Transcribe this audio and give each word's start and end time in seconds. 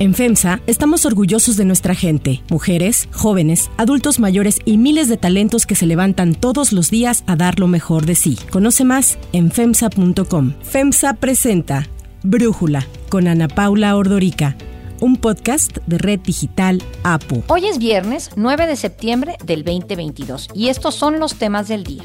En 0.00 0.14
FEMSA 0.14 0.62
estamos 0.66 1.04
orgullosos 1.04 1.58
de 1.58 1.66
nuestra 1.66 1.94
gente, 1.94 2.42
mujeres, 2.48 3.06
jóvenes, 3.12 3.70
adultos 3.76 4.18
mayores 4.18 4.58
y 4.64 4.78
miles 4.78 5.10
de 5.10 5.18
talentos 5.18 5.66
que 5.66 5.74
se 5.74 5.84
levantan 5.84 6.34
todos 6.34 6.72
los 6.72 6.90
días 6.90 7.22
a 7.26 7.36
dar 7.36 7.60
lo 7.60 7.68
mejor 7.68 8.06
de 8.06 8.14
sí. 8.14 8.38
Conoce 8.50 8.86
más 8.86 9.18
en 9.34 9.50
FEMSA.com. 9.50 10.54
FEMSA 10.62 11.12
presenta 11.20 11.86
Brújula 12.22 12.86
con 13.10 13.28
Ana 13.28 13.46
Paula 13.48 13.94
Ordorica 13.94 14.56
un 15.00 15.16
podcast 15.16 15.78
de 15.86 15.98
Red 15.98 16.20
Digital 16.20 16.82
APU. 17.02 17.42
Hoy 17.48 17.66
es 17.66 17.78
viernes 17.78 18.30
9 18.36 18.66
de 18.66 18.76
septiembre 18.76 19.36
del 19.44 19.64
2022 19.64 20.48
y 20.54 20.68
estos 20.68 20.94
son 20.94 21.18
los 21.18 21.34
temas 21.34 21.68
del 21.68 21.84
día. 21.84 22.04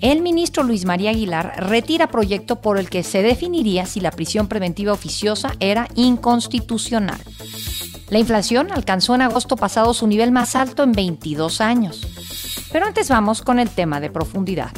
El 0.00 0.22
ministro 0.22 0.62
Luis 0.62 0.84
María 0.84 1.10
Aguilar 1.10 1.54
retira 1.58 2.08
proyecto 2.08 2.60
por 2.60 2.78
el 2.78 2.88
que 2.88 3.02
se 3.02 3.22
definiría 3.22 3.86
si 3.86 4.00
la 4.00 4.10
prisión 4.10 4.48
preventiva 4.48 4.92
oficiosa 4.92 5.52
era 5.60 5.88
inconstitucional. 5.94 7.20
La 8.08 8.18
inflación 8.18 8.72
alcanzó 8.72 9.14
en 9.14 9.22
agosto 9.22 9.56
pasado 9.56 9.94
su 9.94 10.06
nivel 10.06 10.32
más 10.32 10.56
alto 10.56 10.82
en 10.82 10.92
22 10.92 11.60
años. 11.60 12.00
Pero 12.72 12.86
antes 12.86 13.08
vamos 13.08 13.42
con 13.42 13.58
el 13.58 13.70
tema 13.70 14.00
de 14.00 14.10
profundidad. 14.10 14.70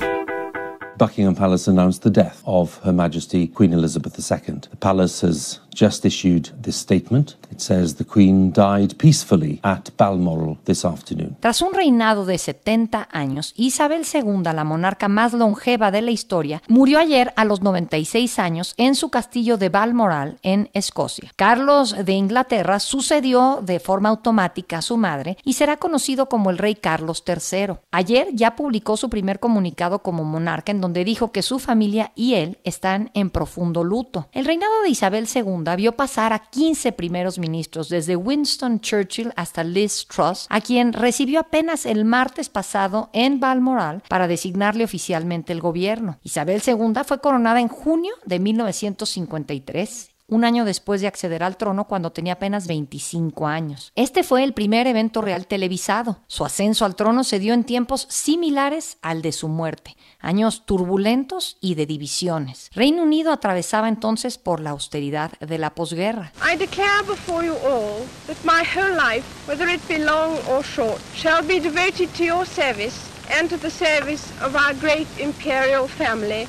Buckingham 0.98 1.34
Palace 1.34 1.68
announced 1.68 2.02
the 2.02 2.10
death 2.10 2.40
of 2.44 2.78
Her 2.84 2.92
Majesty 2.92 3.48
Queen 3.48 3.72
Elizabeth 3.72 4.18
II. 4.18 4.60
The 4.70 4.76
palace 4.76 5.26
has 5.26 5.60
just 5.74 6.04
issued 6.04 6.50
this 6.62 6.76
statement. 6.76 7.36
It 7.50 7.60
says 7.60 7.96
the 7.96 8.04
Queen 8.04 8.52
died 8.52 8.96
peacefully 8.96 9.60
at 9.62 9.90
Balmoral 9.96 10.58
this 10.64 10.84
afternoon. 10.84 11.36
Tras 11.40 11.62
un 11.62 11.74
reinado 11.74 12.24
de 12.24 12.38
70 12.38 13.08
años, 13.10 13.52
Isabel 13.56 14.04
II, 14.12 14.42
la 14.44 14.64
monarca 14.64 15.08
más 15.08 15.32
longeva 15.32 15.90
de 15.90 16.02
la 16.02 16.10
historia, 16.10 16.62
murió 16.68 16.98
ayer 16.98 17.32
a 17.36 17.44
los 17.44 17.62
96 17.62 18.38
años 18.38 18.74
en 18.76 18.94
su 18.94 19.10
castillo 19.10 19.58
de 19.58 19.68
Balmoral, 19.68 20.38
en 20.42 20.70
Escocia. 20.72 21.30
Carlos 21.36 21.94
de 22.04 22.12
Inglaterra 22.12 22.80
sucedió 22.80 23.60
de 23.62 23.80
forma 23.80 24.08
automática 24.08 24.78
a 24.78 24.82
su 24.82 24.96
madre 24.96 25.36
y 25.44 25.54
será 25.54 25.76
conocido 25.76 26.28
como 26.28 26.50
el 26.50 26.58
rey 26.58 26.74
Carlos 26.74 27.24
III. 27.26 27.74
Ayer 27.90 28.28
ya 28.32 28.56
publicó 28.56 28.96
su 28.96 29.08
primer 29.10 29.40
comunicado 29.40 30.00
como 30.00 30.24
monarca 30.24 30.72
en 30.72 30.80
donde 30.80 31.04
dijo 31.04 31.32
que 31.32 31.42
su 31.42 31.58
familia 31.58 32.12
y 32.14 32.34
él 32.34 32.58
están 32.64 33.10
en 33.14 33.30
profundo 33.30 33.84
luto. 33.84 34.28
El 34.32 34.44
reinado 34.44 34.82
de 34.82 34.90
Isabel 34.90 35.28
II 35.32 35.61
vio 35.76 35.92
pasar 35.92 36.32
a 36.32 36.38
15 36.38 36.92
primeros 36.92 37.38
ministros, 37.38 37.88
desde 37.88 38.16
Winston 38.16 38.80
Churchill 38.80 39.32
hasta 39.36 39.64
Liz 39.64 40.06
Truss, 40.06 40.46
a 40.50 40.60
quien 40.60 40.92
recibió 40.92 41.40
apenas 41.40 41.86
el 41.86 42.04
martes 42.04 42.48
pasado 42.48 43.10
en 43.12 43.40
Balmoral 43.40 44.02
para 44.08 44.28
designarle 44.28 44.84
oficialmente 44.84 45.52
el 45.52 45.60
gobierno. 45.60 46.18
Isabel 46.22 46.62
II 46.66 46.92
fue 47.04 47.20
coronada 47.20 47.60
en 47.60 47.68
junio 47.68 48.14
de 48.24 48.38
1953 48.38 50.11
un 50.32 50.44
año 50.44 50.64
después 50.64 51.02
de 51.02 51.06
acceder 51.06 51.42
al 51.42 51.58
trono 51.58 51.86
cuando 51.86 52.10
tenía 52.10 52.32
apenas 52.34 52.66
25 52.66 53.46
años. 53.46 53.92
Este 53.94 54.22
fue 54.22 54.42
el 54.42 54.54
primer 54.54 54.86
evento 54.86 55.20
real 55.20 55.46
televisado. 55.46 56.20
Su 56.26 56.46
ascenso 56.46 56.86
al 56.86 56.96
trono 56.96 57.22
se 57.22 57.38
dio 57.38 57.52
en 57.52 57.64
tiempos 57.64 58.06
similares 58.08 58.96
al 59.02 59.20
de 59.20 59.32
su 59.32 59.48
muerte, 59.48 59.94
años 60.20 60.64
turbulentos 60.64 61.58
y 61.60 61.74
de 61.74 61.84
divisiones. 61.84 62.70
Reino 62.72 63.02
Unido 63.02 63.30
atravesaba 63.30 63.88
entonces 63.88 64.38
por 64.38 64.60
la 64.60 64.70
austeridad 64.70 65.32
de 65.38 65.58
la 65.58 65.74
posguerra. 65.74 66.32
I 66.42 66.56
declare 66.56 67.02
before 67.06 67.44
you 67.44 67.54
all 67.66 68.06
that 68.26 68.38
my 68.44 68.64
whole 68.64 68.94
life, 68.96 69.24
whether 69.46 69.68
it 69.68 69.86
be 69.86 69.98
long 69.98 70.38
or 70.48 70.64
short, 70.64 71.00
shall 71.14 71.46
be 71.46 71.60
devoted 71.60 72.08
to 72.16 72.24
your 72.24 72.46
service 72.46 72.96
and 73.38 73.50
to 73.50 73.58
the 73.58 73.70
service 73.70 74.32
of 74.42 74.56
our 74.56 74.74
great 74.80 75.06
imperial 75.18 75.86
family 75.86 76.46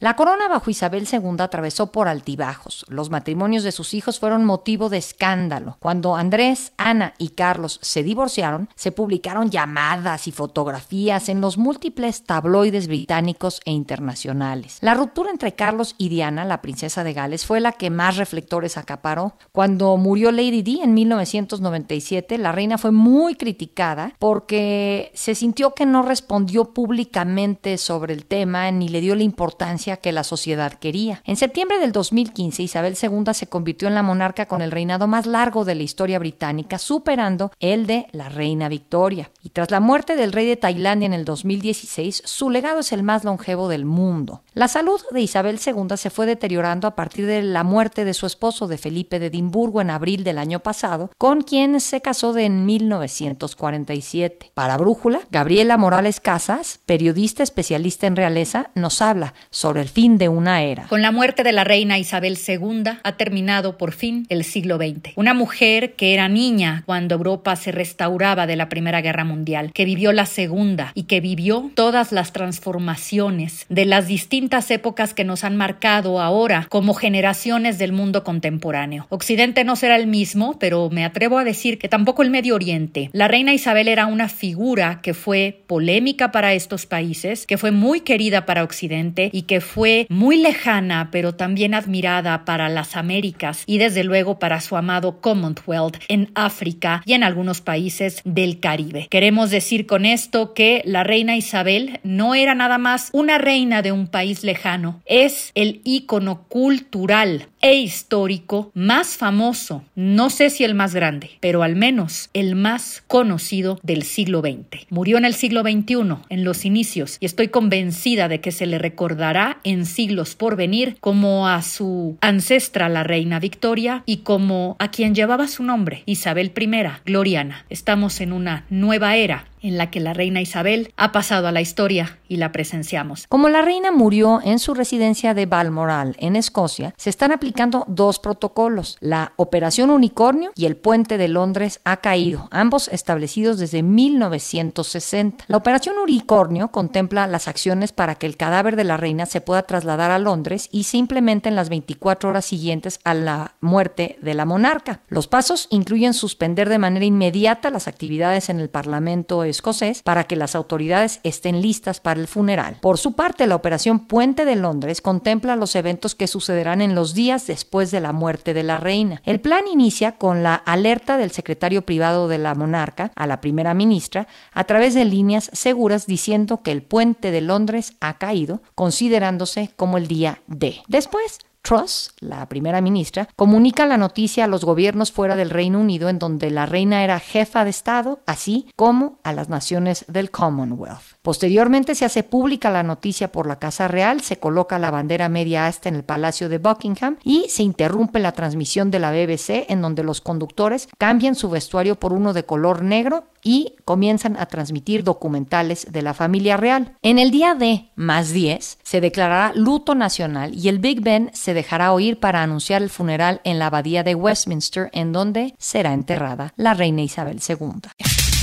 la 0.00 0.16
corona 0.16 0.48
bajo 0.48 0.70
Isabel 0.70 1.08
II 1.10 1.36
atravesó 1.38 1.90
por 1.90 2.08
altibajos. 2.08 2.84
Los 2.88 3.08
matrimonios 3.08 3.64
de 3.64 3.72
sus 3.72 3.94
hijos 3.94 4.18
fueron 4.18 4.44
motivo 4.44 4.88
de 4.88 4.98
escándalo. 4.98 5.76
Cuando 5.80 6.16
Andrés, 6.16 6.72
Ana 6.76 7.14
y 7.18 7.30
Carlos 7.30 7.78
se 7.82 8.02
divorciaron, 8.02 8.68
se 8.74 8.92
publicaron 8.92 9.50
llamadas 9.50 10.28
y 10.28 10.32
fotografías 10.32 11.28
en 11.28 11.40
los 11.40 11.56
múltiples 11.56 12.24
tabloides 12.24 12.88
británicos 12.88 13.60
e 13.64 13.70
internacionales. 13.70 14.78
La 14.80 14.94
ruptura 14.94 15.30
entre 15.30 15.54
Carlos 15.54 15.94
y 15.96 16.08
Diana, 16.08 16.44
la 16.44 16.60
princesa 16.60 17.04
de 17.04 17.14
Gales, 17.14 17.46
fue 17.46 17.60
la 17.60 17.72
que 17.72 17.90
más 17.90 18.16
reflectores 18.16 18.76
acaparó. 18.76 19.34
Cuando 19.52 19.96
murió 19.96 20.30
Lady 20.30 20.62
Di 20.62 20.80
en 20.82 20.94
1997, 20.94 22.38
la 22.38 22.52
reina 22.52 22.76
fue 22.76 22.90
muy 22.90 23.34
criticada 23.34 24.12
porque 24.18 25.10
se 25.14 25.34
sintió 25.34 25.74
que 25.74 25.86
no 25.86 26.02
respondió 26.02 26.74
públicamente 26.74 27.78
sobre 27.78 28.14
el 28.14 28.26
tema 28.26 28.57
ni 28.72 28.88
le 28.88 29.00
dio 29.00 29.14
la 29.14 29.22
importancia 29.22 29.96
que 29.96 30.12
la 30.12 30.24
sociedad 30.24 30.72
quería. 30.74 31.22
En 31.24 31.36
septiembre 31.36 31.78
del 31.78 31.92
2015, 31.92 32.62
Isabel 32.62 32.96
II 33.00 33.32
se 33.34 33.46
convirtió 33.46 33.88
en 33.88 33.94
la 33.94 34.02
monarca 34.02 34.46
con 34.46 34.62
el 34.62 34.70
reinado 34.70 35.06
más 35.06 35.26
largo 35.26 35.64
de 35.64 35.74
la 35.74 35.82
historia 35.82 36.18
británica, 36.18 36.78
superando 36.78 37.50
el 37.60 37.86
de 37.86 38.06
la 38.12 38.28
reina 38.28 38.68
Victoria. 38.68 39.30
Y 39.42 39.50
tras 39.50 39.70
la 39.70 39.80
muerte 39.80 40.16
del 40.16 40.32
rey 40.32 40.46
de 40.46 40.56
Tailandia 40.56 41.06
en 41.06 41.14
el 41.14 41.24
2016, 41.24 42.22
su 42.24 42.50
legado 42.50 42.80
es 42.80 42.92
el 42.92 43.02
más 43.02 43.24
longevo 43.24 43.68
del 43.68 43.84
mundo. 43.84 44.42
La 44.54 44.68
salud 44.68 45.00
de 45.10 45.20
Isabel 45.20 45.58
II 45.64 45.96
se 45.96 46.10
fue 46.10 46.26
deteriorando 46.26 46.86
a 46.86 46.94
partir 46.94 47.26
de 47.26 47.42
la 47.42 47.64
muerte 47.64 48.04
de 48.04 48.14
su 48.14 48.26
esposo, 48.26 48.66
de 48.66 48.78
Felipe 48.78 49.18
de 49.18 49.26
Edimburgo, 49.26 49.80
en 49.80 49.90
abril 49.90 50.24
del 50.24 50.38
año 50.38 50.60
pasado, 50.60 51.10
con 51.18 51.42
quien 51.42 51.80
se 51.80 52.00
casó 52.00 52.36
en 52.36 52.66
1947. 52.66 54.52
Para 54.54 54.76
Brújula, 54.76 55.20
Gabriela 55.30 55.76
Morales 55.76 56.20
Casas, 56.20 56.80
periodista 56.84 57.42
especialista 57.42 58.06
en 58.06 58.16
realeza, 58.16 58.47
nos 58.74 59.02
habla 59.02 59.34
sobre 59.50 59.82
el 59.82 59.88
fin 59.88 60.18
de 60.18 60.28
una 60.28 60.62
era. 60.62 60.86
Con 60.88 61.02
la 61.02 61.12
muerte 61.12 61.42
de 61.42 61.52
la 61.52 61.64
reina 61.64 61.98
Isabel 61.98 62.38
II 62.46 62.84
ha 63.02 63.12
terminado 63.16 63.76
por 63.76 63.92
fin 63.92 64.26
el 64.28 64.44
siglo 64.44 64.76
XX. 64.76 65.12
Una 65.16 65.34
mujer 65.34 65.94
que 65.94 66.14
era 66.14 66.28
niña 66.28 66.82
cuando 66.86 67.14
Europa 67.14 67.56
se 67.56 67.72
restauraba 67.72 68.46
de 68.46 68.56
la 68.56 68.68
Primera 68.68 69.00
Guerra 69.00 69.24
Mundial, 69.24 69.72
que 69.72 69.84
vivió 69.84 70.12
la 70.12 70.26
Segunda 70.26 70.92
y 70.94 71.04
que 71.04 71.20
vivió 71.20 71.70
todas 71.74 72.12
las 72.12 72.32
transformaciones 72.32 73.66
de 73.68 73.84
las 73.84 74.06
distintas 74.06 74.70
épocas 74.70 75.14
que 75.14 75.24
nos 75.24 75.44
han 75.44 75.56
marcado 75.56 76.20
ahora 76.20 76.66
como 76.68 76.94
generaciones 76.94 77.78
del 77.78 77.92
mundo 77.92 78.24
contemporáneo. 78.24 79.06
Occidente 79.10 79.64
no 79.64 79.76
será 79.76 79.96
el 79.96 80.06
mismo, 80.06 80.58
pero 80.58 80.90
me 80.90 81.04
atrevo 81.04 81.38
a 81.38 81.44
decir 81.44 81.78
que 81.78 81.88
tampoco 81.88 82.22
el 82.22 82.30
Medio 82.30 82.54
Oriente. 82.54 83.10
La 83.12 83.28
reina 83.28 83.52
Isabel 83.52 83.88
era 83.88 84.06
una 84.06 84.28
figura 84.28 85.00
que 85.02 85.14
fue 85.14 85.62
polémica 85.66 86.32
para 86.32 86.54
estos 86.54 86.86
países, 86.86 87.46
que 87.46 87.58
fue 87.58 87.70
muy 87.70 88.00
querida 88.00 88.37
para 88.46 88.64
Occidente 88.64 89.30
y 89.32 89.42
que 89.42 89.60
fue 89.60 90.06
muy 90.08 90.36
lejana, 90.36 91.08
pero 91.10 91.34
también 91.34 91.74
admirada 91.74 92.44
para 92.44 92.68
las 92.68 92.96
Américas 92.96 93.62
y 93.66 93.78
desde 93.78 94.04
luego 94.04 94.38
para 94.38 94.60
su 94.60 94.76
amado 94.76 95.20
Commonwealth 95.20 95.96
en 96.08 96.30
África 96.34 97.02
y 97.04 97.14
en 97.14 97.24
algunos 97.24 97.60
países 97.60 98.20
del 98.24 98.60
Caribe. 98.60 99.08
Queremos 99.10 99.50
decir 99.50 99.86
con 99.86 100.04
esto 100.04 100.54
que 100.54 100.82
la 100.84 101.04
reina 101.04 101.36
Isabel 101.36 102.00
no 102.02 102.34
era 102.34 102.54
nada 102.54 102.78
más 102.78 103.10
una 103.12 103.38
reina 103.38 103.82
de 103.82 103.92
un 103.92 104.06
país 104.06 104.44
lejano, 104.44 105.00
es 105.06 105.52
el 105.54 105.80
ícono 105.84 106.44
cultural 106.48 107.48
e 107.60 107.74
histórico 107.74 108.70
más 108.74 109.16
famoso, 109.16 109.84
no 109.94 110.30
sé 110.30 110.50
si 110.50 110.64
el 110.64 110.74
más 110.74 110.94
grande, 110.94 111.30
pero 111.40 111.62
al 111.62 111.76
menos 111.76 112.30
el 112.34 112.54
más 112.54 113.02
conocido 113.06 113.80
del 113.82 114.02
siglo 114.02 114.40
XX. 114.40 114.86
Murió 114.90 115.18
en 115.18 115.24
el 115.24 115.34
siglo 115.34 115.62
XXI, 115.62 116.16
en 116.28 116.44
los 116.44 116.64
inicios, 116.64 117.16
y 117.20 117.26
estoy 117.26 117.48
convencida 117.48 118.27
de 118.28 118.40
que 118.40 118.52
se 118.52 118.66
le 118.66 118.78
recordará 118.78 119.58
en 119.64 119.86
siglos 119.86 120.34
por 120.34 120.56
venir 120.56 120.96
como 121.00 121.48
a 121.48 121.62
su 121.62 122.16
ancestra 122.20 122.88
la 122.88 123.04
reina 123.04 123.40
Victoria 123.40 124.02
y 124.06 124.18
como 124.18 124.76
a 124.78 124.90
quien 124.90 125.14
llevaba 125.14 125.48
su 125.48 125.62
nombre, 125.62 126.02
Isabel 126.06 126.52
I, 126.56 126.68
Gloriana. 127.04 127.64
Estamos 127.70 128.20
en 128.20 128.32
una 128.32 128.64
nueva 128.70 129.16
era 129.16 129.46
en 129.62 129.78
la 129.78 129.90
que 129.90 130.00
la 130.00 130.14
reina 130.14 130.40
Isabel 130.40 130.92
ha 130.96 131.12
pasado 131.12 131.48
a 131.48 131.52
la 131.52 131.60
historia 131.60 132.18
y 132.28 132.36
la 132.36 132.52
presenciamos. 132.52 133.26
Como 133.28 133.48
la 133.48 133.62
reina 133.62 133.90
murió 133.90 134.40
en 134.42 134.58
su 134.58 134.74
residencia 134.74 135.34
de 135.34 135.46
Balmoral, 135.46 136.16
en 136.18 136.36
Escocia, 136.36 136.94
se 136.96 137.10
están 137.10 137.32
aplicando 137.32 137.84
dos 137.88 138.18
protocolos. 138.18 138.96
La 139.00 139.32
Operación 139.36 139.90
Unicornio 139.90 140.52
y 140.54 140.66
el 140.66 140.76
Puente 140.76 141.18
de 141.18 141.28
Londres 141.28 141.80
ha 141.84 141.98
caído, 141.98 142.48
ambos 142.50 142.88
establecidos 142.88 143.58
desde 143.58 143.82
1960. 143.82 145.44
La 145.48 145.56
Operación 145.56 145.96
Unicornio 145.98 146.68
contempla 146.68 147.26
las 147.26 147.48
acciones 147.48 147.92
para 147.92 148.16
que 148.16 148.26
el 148.26 148.36
cadáver 148.36 148.76
de 148.76 148.84
la 148.84 148.96
reina 148.96 149.26
se 149.26 149.40
pueda 149.40 149.62
trasladar 149.62 150.10
a 150.10 150.18
Londres 150.18 150.68
y 150.70 150.84
se 150.84 150.96
implemente 150.96 151.48
en 151.48 151.56
las 151.56 151.68
24 151.68 152.30
horas 152.30 152.44
siguientes 152.44 153.00
a 153.04 153.14
la 153.14 153.54
muerte 153.60 154.18
de 154.22 154.34
la 154.34 154.44
monarca. 154.44 155.00
Los 155.08 155.26
pasos 155.26 155.66
incluyen 155.70 156.14
suspender 156.14 156.68
de 156.68 156.78
manera 156.78 157.04
inmediata 157.04 157.70
las 157.70 157.88
actividades 157.88 158.48
en 158.48 158.60
el 158.60 158.68
Parlamento 158.68 159.44
escocés 159.50 160.02
para 160.02 160.24
que 160.24 160.36
las 160.36 160.54
autoridades 160.54 161.20
estén 161.22 161.62
listas 161.62 162.00
para 162.00 162.20
el 162.20 162.26
funeral. 162.26 162.78
Por 162.80 162.98
su 162.98 163.14
parte, 163.14 163.46
la 163.46 163.56
Operación 163.56 164.06
Puente 164.06 164.44
de 164.44 164.56
Londres 164.56 165.00
contempla 165.00 165.56
los 165.56 165.74
eventos 165.74 166.14
que 166.14 166.26
sucederán 166.26 166.80
en 166.80 166.94
los 166.94 167.14
días 167.14 167.46
después 167.46 167.90
de 167.90 168.00
la 168.00 168.12
muerte 168.12 168.54
de 168.54 168.62
la 168.62 168.78
reina. 168.78 169.22
El 169.24 169.40
plan 169.40 169.66
inicia 169.66 170.12
con 170.12 170.42
la 170.42 170.54
alerta 170.54 171.16
del 171.16 171.30
secretario 171.30 171.82
privado 171.82 172.28
de 172.28 172.38
la 172.38 172.54
monarca 172.54 173.12
a 173.14 173.26
la 173.26 173.40
primera 173.40 173.74
ministra 173.74 174.28
a 174.52 174.64
través 174.64 174.94
de 174.94 175.04
líneas 175.04 175.50
seguras 175.52 176.06
diciendo 176.06 176.62
que 176.62 176.72
el 176.72 176.82
puente 176.82 177.30
de 177.30 177.40
Londres 177.40 177.94
ha 178.00 178.18
caído, 178.18 178.62
considerándose 178.74 179.70
como 179.76 179.98
el 179.98 180.08
día 180.08 180.42
D. 180.46 180.80
Después, 180.88 181.38
Truss, 181.62 182.12
la 182.20 182.48
primera 182.48 182.80
ministra, 182.80 183.28
comunica 183.36 183.86
la 183.86 183.96
noticia 183.96 184.44
a 184.44 184.48
los 184.48 184.64
gobiernos 184.64 185.12
fuera 185.12 185.36
del 185.36 185.50
Reino 185.50 185.80
Unido 185.80 186.08
en 186.08 186.18
donde 186.18 186.50
la 186.50 186.66
reina 186.66 187.04
era 187.04 187.20
jefa 187.20 187.64
de 187.64 187.70
Estado, 187.70 188.20
así 188.26 188.70
como 188.76 189.18
a 189.22 189.32
las 189.32 189.48
naciones 189.48 190.04
del 190.08 190.30
Commonwealth. 190.30 191.18
Posteriormente 191.22 191.94
se 191.94 192.04
hace 192.04 192.22
pública 192.22 192.70
la 192.70 192.82
noticia 192.82 193.32
por 193.32 193.46
la 193.46 193.58
Casa 193.58 193.88
Real, 193.88 194.20
se 194.22 194.38
coloca 194.38 194.78
la 194.78 194.90
bandera 194.90 195.28
media 195.28 195.66
asta 195.66 195.88
en 195.88 195.96
el 195.96 196.04
Palacio 196.04 196.48
de 196.48 196.58
Buckingham 196.58 197.18
y 197.22 197.46
se 197.48 197.62
interrumpe 197.62 198.18
la 198.18 198.32
transmisión 198.32 198.90
de 198.90 198.98
la 198.98 199.10
BBC 199.10 199.66
en 199.68 199.82
donde 199.82 200.02
los 200.02 200.20
conductores 200.20 200.88
cambian 200.96 201.34
su 201.34 201.50
vestuario 201.50 201.96
por 201.96 202.12
uno 202.12 202.32
de 202.32 202.44
color 202.44 202.82
negro 202.82 203.24
y 203.42 203.74
comienzan 203.84 204.36
a 204.36 204.46
transmitir 204.46 205.04
documentales 205.04 205.86
de 205.90 206.02
la 206.02 206.14
familia 206.14 206.56
real. 206.56 206.96
En 207.02 207.18
el 207.18 207.30
día 207.30 207.54
de 207.54 207.90
más 207.94 208.30
10 208.32 208.78
se 208.82 209.00
declarará 209.00 209.52
luto 209.54 209.94
nacional 209.94 210.54
y 210.54 210.68
el 210.68 210.78
Big 210.78 211.00
Ben 211.00 211.30
se 211.34 211.47
dejará 211.54 211.92
oír 211.92 212.18
para 212.18 212.42
anunciar 212.42 212.82
el 212.82 212.90
funeral 212.90 213.40
en 213.44 213.58
la 213.58 213.66
abadía 213.66 214.02
de 214.02 214.14
Westminster 214.14 214.90
en 214.92 215.12
donde 215.12 215.54
será 215.58 215.92
enterrada 215.92 216.52
la 216.56 216.74
reina 216.74 217.02
Isabel 217.02 217.40
II. 217.46 217.90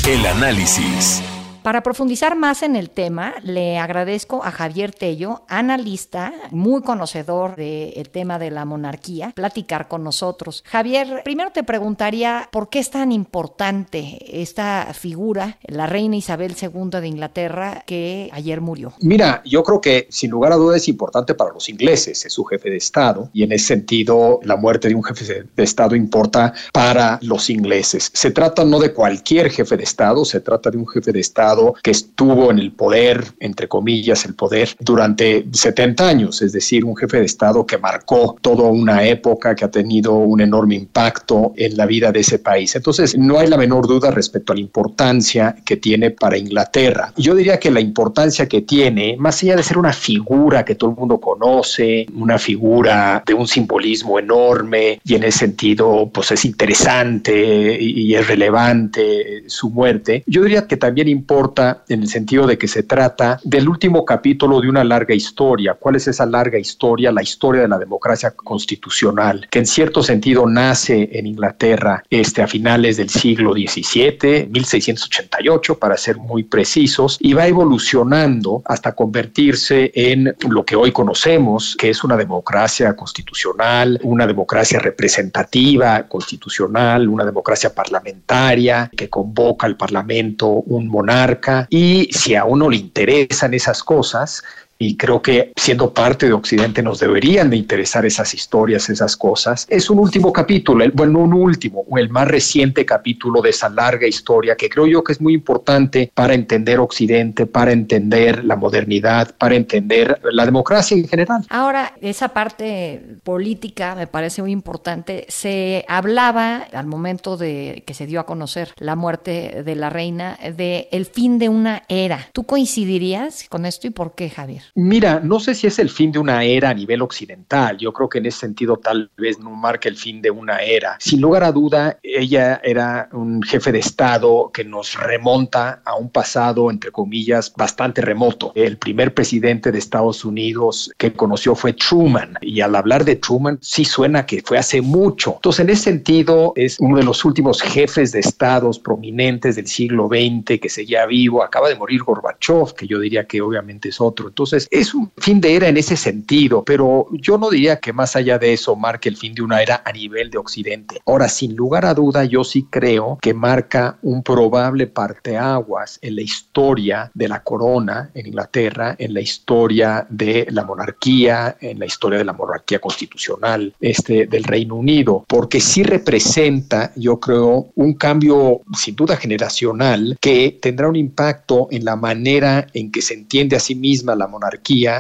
El 0.08 0.26
análisis. 0.26 1.24
Para 1.66 1.82
profundizar 1.82 2.36
más 2.36 2.62
en 2.62 2.76
el 2.76 2.92
tema, 2.92 3.34
le 3.42 3.80
agradezco 3.80 4.44
a 4.44 4.52
Javier 4.52 4.92
Tello, 4.92 5.42
analista, 5.48 6.32
muy 6.52 6.84
conocedor 6.84 7.56
del 7.56 8.08
tema 8.12 8.38
de 8.38 8.52
la 8.52 8.66
monarquía, 8.66 9.32
platicar 9.32 9.88
con 9.88 10.04
nosotros. 10.04 10.64
Javier, 10.68 11.22
primero 11.24 11.50
te 11.52 11.64
preguntaría 11.64 12.50
por 12.52 12.70
qué 12.70 12.78
es 12.78 12.92
tan 12.92 13.12
importante 13.12 14.44
esta 14.44 14.94
figura, 14.94 15.58
la 15.64 15.88
reina 15.88 16.18
Isabel 16.18 16.56
II 16.62 17.02
de 17.02 17.08
Inglaterra, 17.08 17.84
que 17.88 18.30
ayer 18.32 18.62
murió. 18.62 18.94
Mira, 19.00 19.42
yo 19.44 19.64
creo 19.64 19.82
que 19.82 20.06
sin 20.12 20.30
lugar 20.30 20.52
a 20.52 20.58
dudas 20.58 20.84
es 20.84 20.88
importante 20.88 21.34
para 21.34 21.52
los 21.52 21.68
ingleses, 21.68 22.28
es 22.28 22.32
su 22.32 22.44
jefe 22.44 22.70
de 22.70 22.78
Estado, 22.78 23.32
y 23.34 23.42
en 23.42 23.52
ese 23.52 23.66
sentido 23.66 24.40
la 24.44 24.56
muerte 24.56 24.88
de 24.88 24.94
un 24.94 25.04
jefe 25.04 25.48
de 25.56 25.64
Estado 25.64 25.96
importa 25.96 26.54
para 26.72 27.18
los 27.24 27.50
ingleses. 27.50 28.12
Se 28.14 28.30
trata 28.30 28.64
no 28.64 28.78
de 28.78 28.94
cualquier 28.94 29.50
jefe 29.50 29.76
de 29.76 29.84
Estado, 29.84 30.24
se 30.26 30.42
trata 30.42 30.70
de 30.70 30.78
un 30.78 30.88
jefe 30.88 31.12
de 31.12 31.22
Estado 31.22 31.55
que 31.82 31.92
estuvo 31.92 32.52
en 32.52 32.60
el 32.60 32.72
poder, 32.72 33.24
entre 33.40 33.68
comillas, 33.68 34.26
el 34.26 34.36
poder 34.36 34.76
durante 34.80 35.46
70 35.52 36.08
años, 36.08 36.42
es 36.42 36.52
decir, 36.52 36.86
un 36.86 36.96
jefe 36.96 37.20
de 37.20 37.26
Estado 37.26 37.66
que 37.66 37.78
marcó 37.78 38.36
toda 38.42 38.64
una 38.70 39.06
época, 39.06 39.56
que 39.56 39.66
ha 39.66 39.72
tenido 39.72 40.14
un 40.14 40.42
enorme 40.42 40.76
impacto 40.76 41.54
en 41.56 41.78
la 41.78 41.86
vida 41.86 42.12
de 42.12 42.22
ese 42.22 42.40
país. 42.40 42.76
Entonces, 42.76 43.18
no 43.18 43.40
hay 43.40 43.48
la 43.48 43.58
menor 43.58 43.88
duda 43.88 44.12
respecto 44.12 44.54
a 44.54 44.56
la 44.56 44.62
importancia 44.62 45.56
que 45.66 45.78
tiene 45.78 46.12
para 46.12 46.38
Inglaterra. 46.38 47.14
Yo 47.18 47.36
diría 47.36 47.60
que 47.60 47.72
la 47.72 47.80
importancia 47.80 48.48
que 48.48 48.62
tiene, 48.62 49.16
más 49.18 49.42
allá 49.44 49.56
de 49.56 49.64
ser 49.64 49.78
una 49.78 49.94
figura 49.94 50.66
que 50.66 50.76
todo 50.76 50.92
el 50.92 50.96
mundo 50.96 51.20
conoce, 51.20 52.06
una 52.16 52.38
figura 52.38 53.24
de 53.26 53.34
un 53.34 53.48
simbolismo 53.48 54.20
enorme 54.20 55.00
y 55.04 55.16
en 55.16 55.24
ese 55.24 55.40
sentido, 55.40 56.10
pues 56.14 56.32
es 56.32 56.46
interesante 56.46 57.78
y 57.80 58.16
es 58.16 58.28
relevante 58.28 59.44
su 59.48 59.70
muerte, 59.70 60.24
yo 60.26 60.44
diría 60.44 60.68
que 60.68 60.78
también 60.78 61.08
importa 61.08 61.45
en 61.90 62.02
el 62.02 62.08
sentido 62.08 62.48
de 62.48 62.58
que 62.58 62.68
se 62.68 62.84
trata 62.84 63.40
del 63.44 63.70
último 63.70 64.04
capítulo 64.04 64.62
de 64.62 64.70
una 64.70 64.84
larga 64.84 65.14
historia. 65.14 65.76
¿Cuál 65.76 65.96
es 65.96 66.08
esa 66.08 66.26
larga 66.26 66.58
historia? 66.58 67.12
La 67.12 67.22
historia 67.22 67.62
de 67.62 67.68
la 67.68 67.78
democracia 67.78 68.32
constitucional, 68.32 69.48
que 69.52 69.60
en 69.60 69.66
cierto 69.66 70.02
sentido 70.02 70.48
nace 70.48 71.10
en 71.12 71.28
Inglaterra 71.28 72.04
este, 72.10 72.42
a 72.42 72.48
finales 72.48 72.98
del 72.98 73.10
siglo 73.10 73.54
XVII, 73.54 74.48
1688 74.50 75.78
para 75.78 75.98
ser 75.98 76.18
muy 76.18 76.44
precisos, 76.44 77.18
y 77.20 77.34
va 77.34 77.48
evolucionando 77.48 78.62
hasta 78.66 78.94
convertirse 78.94 79.92
en 79.94 80.36
lo 80.50 80.66
que 80.66 80.76
hoy 80.76 80.92
conocemos, 80.92 81.76
que 81.78 81.90
es 81.90 82.04
una 82.04 82.18
democracia 82.18 82.96
constitucional, 82.96 84.00
una 84.04 84.26
democracia 84.26 84.80
representativa 84.80 86.08
constitucional, 86.08 87.08
una 87.08 87.26
democracia 87.26 87.74
parlamentaria 87.74 88.90
que 88.96 89.10
convoca 89.10 89.68
al 89.68 89.78
Parlamento 89.78 90.48
un 90.48 90.88
monarca 90.88 91.25
y 91.70 92.10
si 92.12 92.36
a 92.36 92.46
uno 92.46 92.70
le 92.70 92.78
interesan 92.78 93.54
esas 93.54 93.84
cosas, 93.84 94.44
y 94.78 94.98
creo 94.98 95.22
que 95.22 95.54
siendo 95.56 95.94
parte 95.94 96.28
de 96.28 96.34
Occidente 96.34 96.84
nos 96.84 97.00
deberían 97.00 97.50
de 97.50 97.58
interesar 97.58 98.06
esas 98.06 98.34
historias, 98.34 98.90
esas 98.90 99.16
cosas. 99.16 99.66
Es 99.70 99.90
un 99.90 100.00
último 100.00 100.34
capítulo, 100.34 100.84
el, 100.84 100.92
bueno, 100.92 101.20
un 101.20 101.34
último 101.34 101.86
o 101.90 101.98
el 101.98 102.10
más 102.10 102.28
reciente 102.28 102.86
capítulo 102.86 103.42
de 103.42 103.52
esa 103.52 103.70
larga 103.70 104.08
historia 104.08 104.56
que 104.56 104.70
creo 104.70 104.88
yo 104.88 105.04
que 105.04 105.14
es 105.14 105.22
muy 105.22 105.34
importante 105.34 106.12
para 106.14 106.34
entender 106.34 106.80
Occidente, 106.80 107.46
para 107.46 107.72
entender 107.72 108.44
la 108.44 108.56
modernidad, 108.56 109.36
para 109.38 109.56
entender 109.56 110.20
la 110.32 110.46
democracia 110.46 110.98
en 110.98 111.08
general. 111.08 111.46
Ahora, 111.50 111.94
esa 112.02 112.30
parte 112.30 113.02
política 113.24 113.96
me 113.96 114.08
parece 114.08 114.42
muy 114.42 114.52
importante. 114.52 115.26
Se 115.30 115.86
hablaba 115.88 116.68
al 116.74 116.88
momento 116.88 117.38
de 117.38 117.84
que 117.86 117.94
se 117.94 118.06
dio 118.06 118.20
a 118.20 118.26
conocer 118.26 118.74
la 118.78 118.96
muerte 118.96 119.64
de 119.64 119.76
la 119.76 119.90
reina 119.90 120.38
de 120.56 120.90
el 120.92 121.06
fin 121.06 121.40
de 121.40 121.50
una 121.50 121.84
era. 121.88 122.28
¿Tú 122.34 122.44
coincidirías 122.44 123.46
con 123.50 123.66
esto 123.66 123.88
y 123.88 123.92
por 123.92 124.16
qué, 124.16 124.30
Javier? 124.30 124.65
Mira, 124.74 125.20
no 125.20 125.40
sé 125.40 125.56
si 125.56 125.68
es 125.68 125.80
el 125.80 125.90
fin 125.90 126.12
de 126.12 126.20
una 126.20 126.44
era 126.44 126.70
a 126.70 126.74
nivel 126.74 127.02
occidental. 127.02 127.78
Yo 127.78 127.94
creo 127.94 128.10
que 128.10 128.18
en 128.18 128.26
ese 128.26 128.40
sentido 128.40 128.78
tal 128.78 129.10
vez 129.18 129.40
no 129.40 129.52
marca 129.52 129.90
el 129.90 129.98
fin 129.98 130.22
de 130.22 130.32
una 130.32 130.58
era. 130.60 130.98
Sin 131.00 131.22
lugar 131.22 131.44
a 131.44 131.52
duda, 131.52 132.00
ella 132.04 132.60
era 132.64 133.10
un 133.12 133.42
jefe 133.44 133.72
de 133.72 133.80
Estado 133.80 134.52
que 134.54 134.64
nos 134.64 134.96
remonta 134.96 135.82
a 135.86 135.96
un 135.96 136.10
pasado, 136.10 136.70
entre 136.72 136.92
comillas, 136.92 137.54
bastante 137.56 138.02
remoto. 138.02 138.52
El 138.56 138.78
primer 138.78 139.14
presidente 139.14 139.72
de 139.72 139.80
Estados 139.80 140.26
Unidos 140.26 140.92
que 140.98 141.14
conoció 141.14 141.56
fue 141.56 141.74
Truman. 141.74 142.38
Y 142.42 142.62
al 142.62 142.76
hablar 142.76 143.06
de 143.06 143.16
Truman, 143.16 143.58
sí 143.62 143.86
suena 143.86 144.26
que 144.26 144.42
fue 144.42 144.58
hace 144.58 144.82
mucho. 144.82 145.34
Entonces, 145.36 145.62
en 145.62 145.70
ese 145.70 145.84
sentido, 145.84 146.54
es 146.56 146.80
uno 146.80 146.98
de 146.98 147.04
los 147.04 147.26
últimos 147.26 147.62
jefes 147.62 148.12
de 148.12 148.20
Estados 148.20 148.80
prominentes 148.80 149.56
del 149.56 149.68
siglo 149.68 150.08
XX 150.08 150.60
que 150.60 150.70
seguía 150.70 151.06
vivo. 151.06 151.44
Acaba 151.44 151.70
de 151.70 151.76
morir 151.76 152.04
Gorbachev, 152.04 152.74
que 152.76 152.88
yo 152.88 153.00
diría 153.00 153.26
que 153.26 153.42
obviamente 153.42 153.90
es 153.90 154.02
otro. 154.02 154.28
Entonces, 154.28 154.55
es 154.72 154.94
un 154.94 155.12
fin 155.18 155.42
de 155.42 155.56
era 155.56 155.68
en 155.68 155.78
ese 155.78 155.96
sentido, 155.96 156.64
pero 156.64 157.08
yo 157.12 157.38
no 157.38 157.50
diría 157.50 157.80
que 157.80 157.94
más 157.94 158.16
allá 158.16 158.38
de 158.38 158.54
eso 158.54 158.76
marque 158.76 159.10
el 159.10 159.18
fin 159.18 159.34
de 159.34 159.42
una 159.42 159.62
era 159.62 159.82
a 159.86 159.92
nivel 159.92 160.30
de 160.30 160.38
Occidente. 160.38 161.02
Ahora, 161.06 161.30
sin 161.30 161.56
lugar 161.56 161.86
a 161.86 161.94
duda, 161.94 162.26
yo 162.26 162.44
sí 162.44 162.68
creo 162.70 163.18
que 163.22 163.34
marca 163.34 163.98
un 164.02 164.24
probable 164.24 164.88
parteaguas 164.88 166.00
en 166.02 166.16
la 166.16 166.22
historia 166.22 167.12
de 167.14 167.28
la 167.28 167.44
corona 167.44 168.12
en 168.14 168.28
Inglaterra, 168.28 168.96
en 168.98 169.14
la 169.14 169.22
historia 169.22 170.06
de 170.10 170.48
la 170.50 170.64
monarquía, 170.64 171.58
en 171.60 171.80
la 171.80 171.86
historia 171.86 172.20
de 172.20 172.26
la 172.26 172.34
monarquía 172.34 172.80
constitucional 172.80 173.74
este, 173.80 174.28
del 174.28 174.44
Reino 174.44 174.76
Unido, 174.76 175.26
porque 175.28 175.60
sí 175.60 175.84
representa, 175.84 176.92
yo 176.96 177.20
creo, 177.20 177.68
un 177.76 177.94
cambio 177.94 178.62
sin 178.78 178.96
duda 178.96 179.18
generacional 179.18 180.18
que 180.22 180.58
tendrá 180.62 180.88
un 180.88 180.96
impacto 180.96 181.68
en 181.72 181.86
la 181.86 181.96
manera 181.96 182.68
en 182.74 182.92
que 182.92 183.02
se 183.02 183.14
entiende 183.14 183.56
a 183.56 183.60
sí 183.60 183.76
misma 183.76 184.16
la 184.16 184.28
monarquía 184.28 184.45